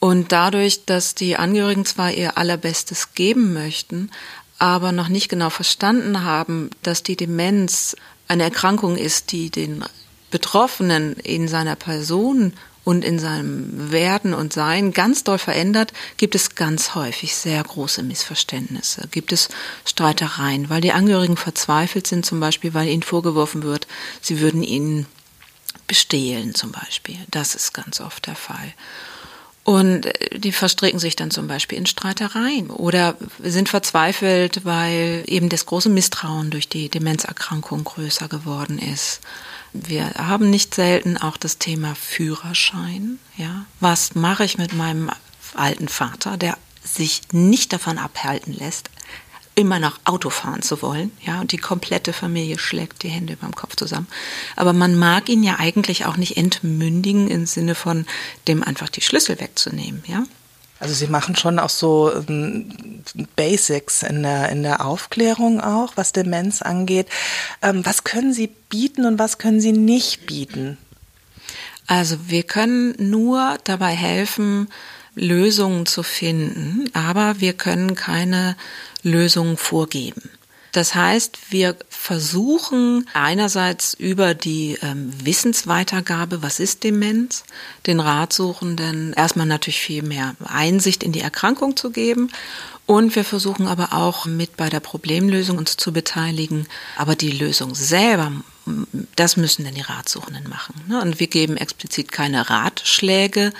Und 0.01 0.31
dadurch, 0.31 0.85
dass 0.85 1.13
die 1.13 1.37
Angehörigen 1.37 1.85
zwar 1.85 2.11
ihr 2.11 2.35
Allerbestes 2.35 3.13
geben 3.13 3.53
möchten, 3.53 4.09
aber 4.61 4.91
noch 4.91 5.07
nicht 5.07 5.27
genau 5.27 5.49
verstanden 5.49 6.23
haben, 6.23 6.69
dass 6.83 7.01
die 7.01 7.15
Demenz 7.15 7.95
eine 8.27 8.43
Erkrankung 8.43 8.95
ist, 8.95 9.31
die 9.31 9.49
den 9.49 9.83
Betroffenen 10.29 11.15
in 11.15 11.47
seiner 11.47 11.75
Person 11.75 12.53
und 12.83 13.03
in 13.03 13.17
seinem 13.17 13.91
Werden 13.91 14.35
und 14.35 14.53
Sein 14.53 14.93
ganz 14.93 15.23
doll 15.23 15.39
verändert, 15.39 15.93
gibt 16.17 16.35
es 16.35 16.53
ganz 16.53 16.93
häufig 16.93 17.35
sehr 17.35 17.63
große 17.63 18.03
Missverständnisse, 18.03 19.07
gibt 19.09 19.31
es 19.31 19.49
Streitereien, 19.83 20.69
weil 20.69 20.81
die 20.81 20.91
Angehörigen 20.91 21.37
verzweifelt 21.37 22.05
sind, 22.05 22.23
zum 22.23 22.39
Beispiel, 22.39 22.75
weil 22.75 22.87
ihnen 22.87 23.01
vorgeworfen 23.01 23.63
wird, 23.63 23.87
sie 24.21 24.41
würden 24.41 24.61
ihn 24.61 25.07
bestehlen 25.87 26.53
zum 26.53 26.71
Beispiel. 26.71 27.17
Das 27.31 27.55
ist 27.55 27.73
ganz 27.73 27.99
oft 27.99 28.27
der 28.27 28.35
Fall. 28.35 28.73
Und 29.63 30.05
äh, 30.05 30.39
die 30.39 30.51
verstricken 30.51 30.99
sich 30.99 31.15
dann 31.15 31.31
zum 31.31 31.47
Beispiel 31.47 31.77
in 31.77 31.85
Streitereien 31.85 32.69
oder 32.69 33.15
sind 33.39 33.69
verzweifelt, 33.69 34.65
weil 34.65 35.23
eben 35.27 35.49
das 35.49 35.65
große 35.65 35.89
Misstrauen 35.89 36.49
durch 36.49 36.67
die 36.67 36.89
Demenzerkrankung 36.89 37.83
größer 37.83 38.27
geworden 38.27 38.79
ist. 38.79 39.21
Wir 39.73 40.11
haben 40.15 40.49
nicht 40.49 40.75
selten 40.75 41.17
auch 41.17 41.37
das 41.37 41.57
Thema 41.57 41.95
Führerschein. 41.95 43.19
Ja, 43.37 43.65
was 43.79 44.15
mache 44.15 44.43
ich 44.43 44.57
mit 44.57 44.73
meinem 44.73 45.09
alten 45.55 45.87
Vater, 45.87 46.37
der 46.37 46.57
sich 46.83 47.21
nicht 47.31 47.71
davon 47.71 47.97
abhalten 47.97 48.53
lässt, 48.53 48.89
immer 49.61 49.79
noch 49.79 49.99
Auto 50.03 50.29
fahren 50.29 50.61
zu 50.61 50.81
wollen, 50.81 51.11
ja, 51.25 51.39
und 51.39 51.51
die 51.51 51.57
komplette 51.57 52.13
Familie 52.13 52.59
schlägt 52.59 53.03
die 53.03 53.09
Hände 53.09 53.37
beim 53.37 53.55
Kopf 53.55 53.75
zusammen. 53.75 54.07
Aber 54.55 54.73
man 54.73 54.97
mag 54.97 55.29
ihn 55.29 55.43
ja 55.43 55.57
eigentlich 55.59 56.05
auch 56.05 56.17
nicht 56.17 56.37
entmündigen 56.37 57.29
im 57.29 57.45
Sinne 57.45 57.75
von 57.75 58.05
dem 58.47 58.63
einfach 58.63 58.89
die 58.89 59.01
Schlüssel 59.01 59.39
wegzunehmen, 59.39 60.03
ja. 60.07 60.23
Also 60.79 60.95
Sie 60.95 61.07
machen 61.07 61.35
schon 61.35 61.59
auch 61.59 61.69
so 61.69 62.11
ähm, 62.27 62.73
Basics 63.35 64.01
in 64.01 64.23
der, 64.23 64.49
in 64.49 64.63
der 64.63 64.83
Aufklärung 64.83 65.61
auch, 65.61 65.93
was 65.95 66.11
Demenz 66.11 66.63
angeht. 66.63 67.07
Ähm, 67.61 67.85
was 67.85 68.03
können 68.03 68.33
Sie 68.33 68.47
bieten 68.47 69.05
und 69.05 69.19
was 69.19 69.37
können 69.37 69.61
Sie 69.61 69.73
nicht 69.73 70.25
bieten? 70.25 70.79
Also 71.85 72.17
wir 72.29 72.41
können 72.43 72.95
nur 72.97 73.59
dabei 73.63 73.91
helfen, 73.91 74.69
Lösungen 75.13 75.85
zu 75.85 76.03
finden, 76.03 76.89
aber 76.93 77.39
wir 77.39 77.53
können 77.53 77.95
keine 77.95 78.55
Lösungen 79.03 79.57
vorgeben. 79.57 80.29
Das 80.71 80.95
heißt, 80.95 81.51
wir 81.51 81.75
versuchen 81.89 83.05
einerseits 83.13 83.93
über 83.93 84.33
die 84.33 84.77
ähm, 84.81 85.11
Wissensweitergabe, 85.23 86.41
was 86.41 86.61
ist 86.61 86.85
Demenz, 86.85 87.43
den 87.87 87.99
Ratsuchenden 87.99 89.11
erstmal 89.11 89.47
natürlich 89.47 89.79
viel 89.79 90.01
mehr 90.01 90.35
Einsicht 90.45 91.03
in 91.03 91.11
die 91.11 91.19
Erkrankung 91.19 91.75
zu 91.75 91.91
geben. 91.91 92.31
Und 92.85 93.15
wir 93.15 93.25
versuchen 93.25 93.67
aber 93.67 93.93
auch 93.93 94.25
mit 94.25 94.55
bei 94.57 94.69
der 94.69 94.79
Problemlösung 94.79 95.57
uns 95.57 95.75
zu 95.75 95.91
beteiligen. 95.91 96.67
Aber 96.95 97.15
die 97.15 97.31
Lösung 97.31 97.75
selber, 97.75 98.31
das 99.17 99.35
müssen 99.35 99.65
dann 99.65 99.75
die 99.75 99.81
Ratsuchenden 99.81 100.49
machen. 100.49 100.75
Ne? 100.87 101.01
Und 101.01 101.19
wir 101.19 101.27
geben 101.27 101.57
explizit 101.57 102.11
keine 102.13 102.49
Ratschläge, 102.49 103.51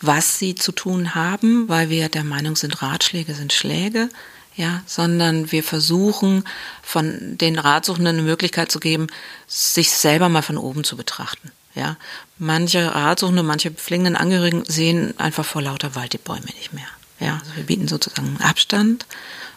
was 0.00 0.40
sie 0.40 0.56
zu 0.56 0.72
tun 0.72 1.14
haben, 1.14 1.68
weil 1.68 1.90
wir 1.90 2.08
der 2.08 2.24
Meinung 2.24 2.56
sind, 2.56 2.82
Ratschläge 2.82 3.34
sind 3.34 3.52
Schläge 3.52 4.08
ja, 4.56 4.82
sondern 4.86 5.52
wir 5.52 5.62
versuchen 5.62 6.44
von 6.82 7.36
den 7.38 7.58
Ratsuchenden 7.58 8.16
eine 8.16 8.26
Möglichkeit 8.26 8.72
zu 8.72 8.80
geben, 8.80 9.06
sich 9.46 9.90
selber 9.90 10.28
mal 10.28 10.42
von 10.42 10.56
oben 10.56 10.82
zu 10.82 10.96
betrachten. 10.96 11.52
Ja, 11.74 11.98
manche 12.38 12.94
Ratsuchende, 12.94 13.42
manche 13.42 13.70
pflegenden 13.70 14.16
Angehörigen 14.16 14.64
sehen 14.64 15.12
einfach 15.18 15.44
vor 15.44 15.60
lauter 15.60 15.94
Wald 15.94 16.14
die 16.14 16.18
Bäume 16.18 16.46
nicht 16.58 16.72
mehr. 16.72 16.88
Ja, 17.20 17.38
also 17.40 17.56
wir 17.56 17.64
bieten 17.64 17.86
sozusagen 17.86 18.38
Abstand. 18.40 19.06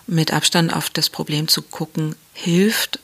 Mit 0.05 0.33
Abstand 0.33 0.73
auf 0.73 0.89
das 0.89 1.09
Problem 1.09 1.47
zu 1.47 1.62
gucken, 1.62 2.15
hilft 2.33 2.99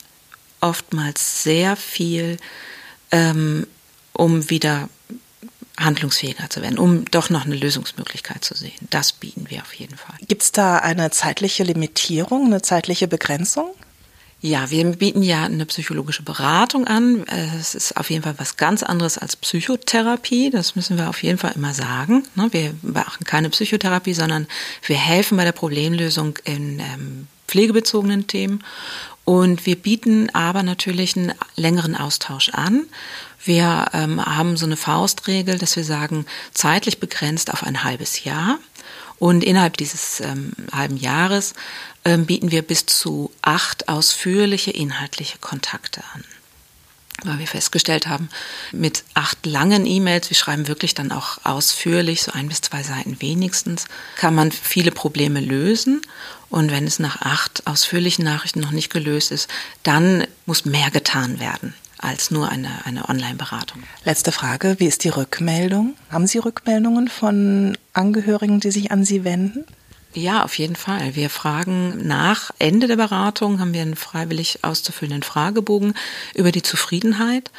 oftmals 0.60 1.44
sehr 1.44 1.76
viel, 1.76 2.36
ähm, 3.10 3.66
um 4.12 4.50
wieder 4.50 4.88
handlungsfähiger 5.78 6.48
zu 6.48 6.62
werden, 6.62 6.78
um 6.78 7.04
doch 7.06 7.30
noch 7.30 7.44
eine 7.44 7.56
Lösungsmöglichkeit 7.56 8.44
zu 8.44 8.54
sehen. 8.54 8.72
Das 8.90 9.12
bieten 9.12 9.46
wir 9.48 9.62
auf 9.62 9.74
jeden 9.74 9.96
Fall. 9.96 10.16
Gibt 10.26 10.42
es 10.42 10.52
da 10.52 10.78
eine 10.78 11.10
zeitliche 11.10 11.64
Limitierung, 11.64 12.46
eine 12.46 12.62
zeitliche 12.62 13.08
Begrenzung? 13.08 13.74
Ja, 14.42 14.70
wir 14.70 14.84
bieten 14.84 15.22
ja 15.22 15.44
eine 15.44 15.64
psychologische 15.66 16.22
Beratung 16.22 16.86
an. 16.86 17.24
Es 17.58 17.74
ist 17.74 17.96
auf 17.96 18.10
jeden 18.10 18.22
Fall 18.22 18.34
was 18.36 18.56
ganz 18.56 18.82
anderes 18.82 19.16
als 19.16 19.34
Psychotherapie. 19.34 20.50
Das 20.50 20.76
müssen 20.76 20.98
wir 20.98 21.08
auf 21.08 21.22
jeden 21.22 21.38
Fall 21.38 21.52
immer 21.54 21.72
sagen. 21.72 22.24
Ne, 22.34 22.48
wir 22.52 22.74
machen 22.82 23.24
keine 23.24 23.48
Psychotherapie, 23.50 24.12
sondern 24.12 24.46
wir 24.86 24.96
helfen 24.96 25.38
bei 25.38 25.44
der 25.44 25.52
Problemlösung 25.52 26.38
in 26.44 26.80
ähm, 26.80 27.28
pflegebezogenen 27.48 28.26
Themen. 28.26 28.62
Und 29.24 29.66
wir 29.66 29.74
bieten 29.74 30.32
aber 30.34 30.62
natürlich 30.62 31.16
einen 31.16 31.32
längeren 31.56 31.96
Austausch 31.96 32.50
an. 32.50 32.86
Wir 33.46 33.86
ähm, 33.92 34.24
haben 34.24 34.56
so 34.56 34.66
eine 34.66 34.76
Faustregel, 34.76 35.58
dass 35.58 35.76
wir 35.76 35.84
sagen, 35.84 36.26
zeitlich 36.52 36.98
begrenzt 36.98 37.52
auf 37.52 37.62
ein 37.62 37.84
halbes 37.84 38.24
Jahr. 38.24 38.58
Und 39.18 39.44
innerhalb 39.44 39.76
dieses 39.76 40.20
ähm, 40.20 40.52
halben 40.72 40.96
Jahres 40.96 41.54
ähm, 42.04 42.26
bieten 42.26 42.50
wir 42.50 42.62
bis 42.62 42.86
zu 42.86 43.30
acht 43.42 43.88
ausführliche 43.88 44.72
inhaltliche 44.72 45.38
Kontakte 45.38 46.02
an 46.12 46.24
weil 47.24 47.38
wir 47.38 47.46
festgestellt 47.46 48.06
haben, 48.06 48.28
mit 48.72 49.02
acht 49.14 49.46
langen 49.46 49.86
E-Mails, 49.86 50.28
wir 50.28 50.36
schreiben 50.36 50.68
wirklich 50.68 50.94
dann 50.94 51.12
auch 51.12 51.38
ausführlich, 51.44 52.22
so 52.22 52.32
ein 52.32 52.48
bis 52.48 52.60
zwei 52.60 52.82
Seiten 52.82 53.20
wenigstens, 53.22 53.86
kann 54.16 54.34
man 54.34 54.52
viele 54.52 54.90
Probleme 54.92 55.40
lösen. 55.40 56.02
Und 56.50 56.70
wenn 56.70 56.86
es 56.86 56.98
nach 56.98 57.22
acht 57.22 57.66
ausführlichen 57.66 58.22
Nachrichten 58.22 58.60
noch 58.60 58.70
nicht 58.70 58.92
gelöst 58.92 59.32
ist, 59.32 59.48
dann 59.82 60.26
muss 60.44 60.66
mehr 60.66 60.90
getan 60.90 61.40
werden 61.40 61.74
als 62.06 62.30
nur 62.30 62.48
eine, 62.48 62.86
eine 62.86 63.08
Online-Beratung. 63.08 63.82
Letzte 64.04 64.30
Frage, 64.30 64.76
wie 64.78 64.86
ist 64.86 65.02
die 65.02 65.08
Rückmeldung? 65.08 65.96
Haben 66.10 66.26
Sie 66.26 66.38
Rückmeldungen 66.38 67.08
von 67.08 67.76
Angehörigen, 67.92 68.60
die 68.60 68.70
sich 68.70 68.92
an 68.92 69.04
Sie 69.04 69.24
wenden? 69.24 69.64
Ja, 70.14 70.44
auf 70.44 70.56
jeden 70.56 70.76
Fall. 70.76 71.16
Wir 71.16 71.28
fragen 71.28 72.06
nach 72.06 72.50
Ende 72.58 72.86
der 72.86 72.96
Beratung, 72.96 73.60
haben 73.60 73.74
wir 73.74 73.82
einen 73.82 73.96
freiwillig 73.96 74.60
auszufüllenden 74.62 75.24
Fragebogen 75.24 75.94
über 76.34 76.52
die 76.52 76.62
Zufriedenheit. 76.62 77.50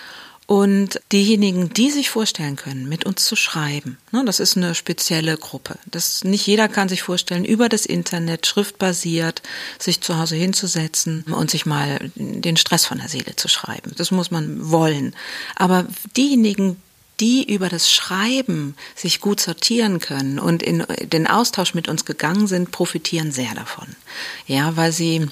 Und 0.47 1.01
diejenigen, 1.11 1.73
die 1.73 1.91
sich 1.91 2.09
vorstellen 2.09 2.55
können, 2.55 2.87
mit 2.87 3.05
uns 3.05 3.25
zu 3.25 3.35
schreiben, 3.35 3.97
ne, 4.13 4.23
das 4.25 4.39
ist 4.39 4.55
eine 4.55 4.75
spezielle 4.75 5.35
Gruppe. 5.35 5.77
Das, 5.85 6.23
nicht 6.23 6.47
jeder 6.47 6.69
kann 6.69 6.87
sich 6.87 7.03
vorstellen, 7.03 7.43
über 7.43 7.67
das 7.67 7.85
Internet, 7.85 8.47
schriftbasiert, 8.47 9.41
sich 9.77 9.99
zu 9.99 10.17
Hause 10.17 10.37
hinzusetzen 10.37 11.23
und 11.23 11.51
sich 11.51 11.65
mal 11.65 12.11
den 12.15 12.55
Stress 12.55 12.85
von 12.85 12.99
der 12.99 13.09
Seele 13.09 13.35
zu 13.35 13.49
schreiben. 13.49 13.91
Das 13.97 14.09
muss 14.11 14.31
man 14.31 14.71
wollen. 14.71 15.13
Aber 15.57 15.85
diejenigen, 16.15 16.81
die 17.19 17.51
über 17.51 17.67
das 17.67 17.91
Schreiben 17.91 18.75
sich 18.95 19.19
gut 19.19 19.41
sortieren 19.41 19.99
können 19.99 20.39
und 20.39 20.63
in 20.63 20.85
den 21.03 21.27
Austausch 21.27 21.73
mit 21.73 21.89
uns 21.89 22.05
gegangen 22.05 22.47
sind, 22.47 22.71
profitieren 22.71 23.33
sehr 23.33 23.53
davon. 23.53 23.87
Ja, 24.45 24.77
weil 24.77 24.93
sie, 24.93 25.27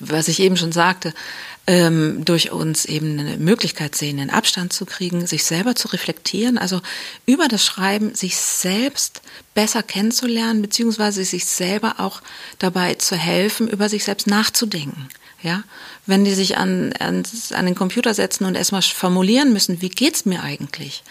was 0.00 0.26
ich 0.26 0.40
eben 0.40 0.56
schon 0.56 0.72
sagte, 0.72 1.14
ähm, 1.70 2.24
durch 2.24 2.50
uns 2.50 2.84
eben 2.84 3.16
eine 3.20 3.36
Möglichkeit 3.36 3.94
sehen, 3.94 4.18
einen 4.18 4.30
Abstand 4.30 4.72
zu 4.72 4.86
kriegen, 4.86 5.28
sich 5.28 5.44
selber 5.44 5.76
zu 5.76 5.86
reflektieren, 5.86 6.58
also 6.58 6.80
über 7.26 7.46
das 7.46 7.64
Schreiben 7.64 8.12
sich 8.16 8.36
selbst 8.36 9.22
besser 9.54 9.84
kennenzulernen, 9.84 10.62
beziehungsweise 10.62 11.24
sich 11.24 11.46
selber 11.46 11.94
auch 11.98 12.22
dabei 12.58 12.94
zu 12.94 13.14
helfen, 13.14 13.68
über 13.68 13.88
sich 13.88 14.02
selbst 14.02 14.26
nachzudenken. 14.26 15.08
Ja, 15.44 15.62
wenn 16.06 16.24
die 16.24 16.34
sich 16.34 16.58
an, 16.58 16.92
an, 16.98 17.22
an 17.52 17.66
den 17.66 17.76
Computer 17.76 18.14
setzen 18.14 18.46
und 18.46 18.56
erstmal 18.56 18.82
formulieren 18.82 19.52
müssen, 19.52 19.80
wie 19.80 19.90
geht's 19.90 20.26
mir 20.26 20.42
eigentlich? 20.42 21.04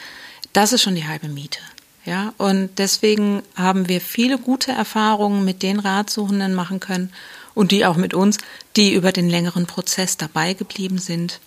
Das 0.51 0.73
ist 0.73 0.81
schon 0.81 0.95
die 0.95 1.07
halbe 1.07 1.29
Miete. 1.29 1.59
Ja, 2.05 2.33
und 2.37 2.69
deswegen 2.79 3.43
haben 3.55 3.87
wir 3.87 4.01
viele 4.01 4.37
gute 4.37 4.73
Erfahrungen 4.73 5.45
mit 5.45 5.63
den 5.63 5.79
Ratsuchenden 5.79 6.53
machen 6.53 6.81
können 6.81 7.13
und 7.53 7.71
die 7.71 7.85
auch 7.85 7.97
mit 7.97 8.13
uns, 8.13 8.37
die 8.75 8.93
über 8.93 9.11
den 9.11 9.29
längeren 9.29 9.65
Prozess 9.65 10.17
dabei 10.17 10.53
geblieben 10.53 10.97
sind, 10.97 11.39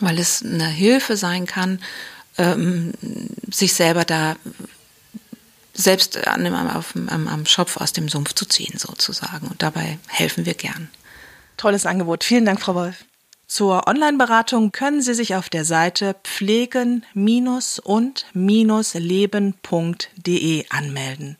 weil 0.00 0.18
es 0.18 0.42
eine 0.42 0.68
Hilfe 0.68 1.16
sein 1.16 1.46
kann, 1.46 1.80
ähm, 2.36 2.92
sich 3.50 3.74
selber 3.74 4.04
da 4.04 4.36
selbst 5.74 6.26
an, 6.26 6.46
auf, 6.70 6.94
am, 6.94 7.28
am 7.28 7.46
Schopf 7.46 7.76
aus 7.76 7.92
dem 7.92 8.08
Sumpf 8.08 8.32
zu 8.34 8.46
ziehen 8.46 8.78
sozusagen. 8.78 9.46
Und 9.46 9.62
dabei 9.62 9.98
helfen 10.08 10.44
wir 10.44 10.54
gern. 10.54 10.88
Tolles 11.56 11.86
Angebot. 11.86 12.24
Vielen 12.24 12.44
Dank, 12.44 12.60
Frau 12.60 12.74
Wolf. 12.74 13.04
Zur 13.46 13.86
Online-Beratung 13.86 14.72
können 14.72 15.00
Sie 15.00 15.14
sich 15.14 15.34
auf 15.34 15.48
der 15.48 15.64
Seite 15.64 16.16
pflegen- 16.22 17.06
und-leben.de 17.14 18.24
anmelden. 20.68 21.36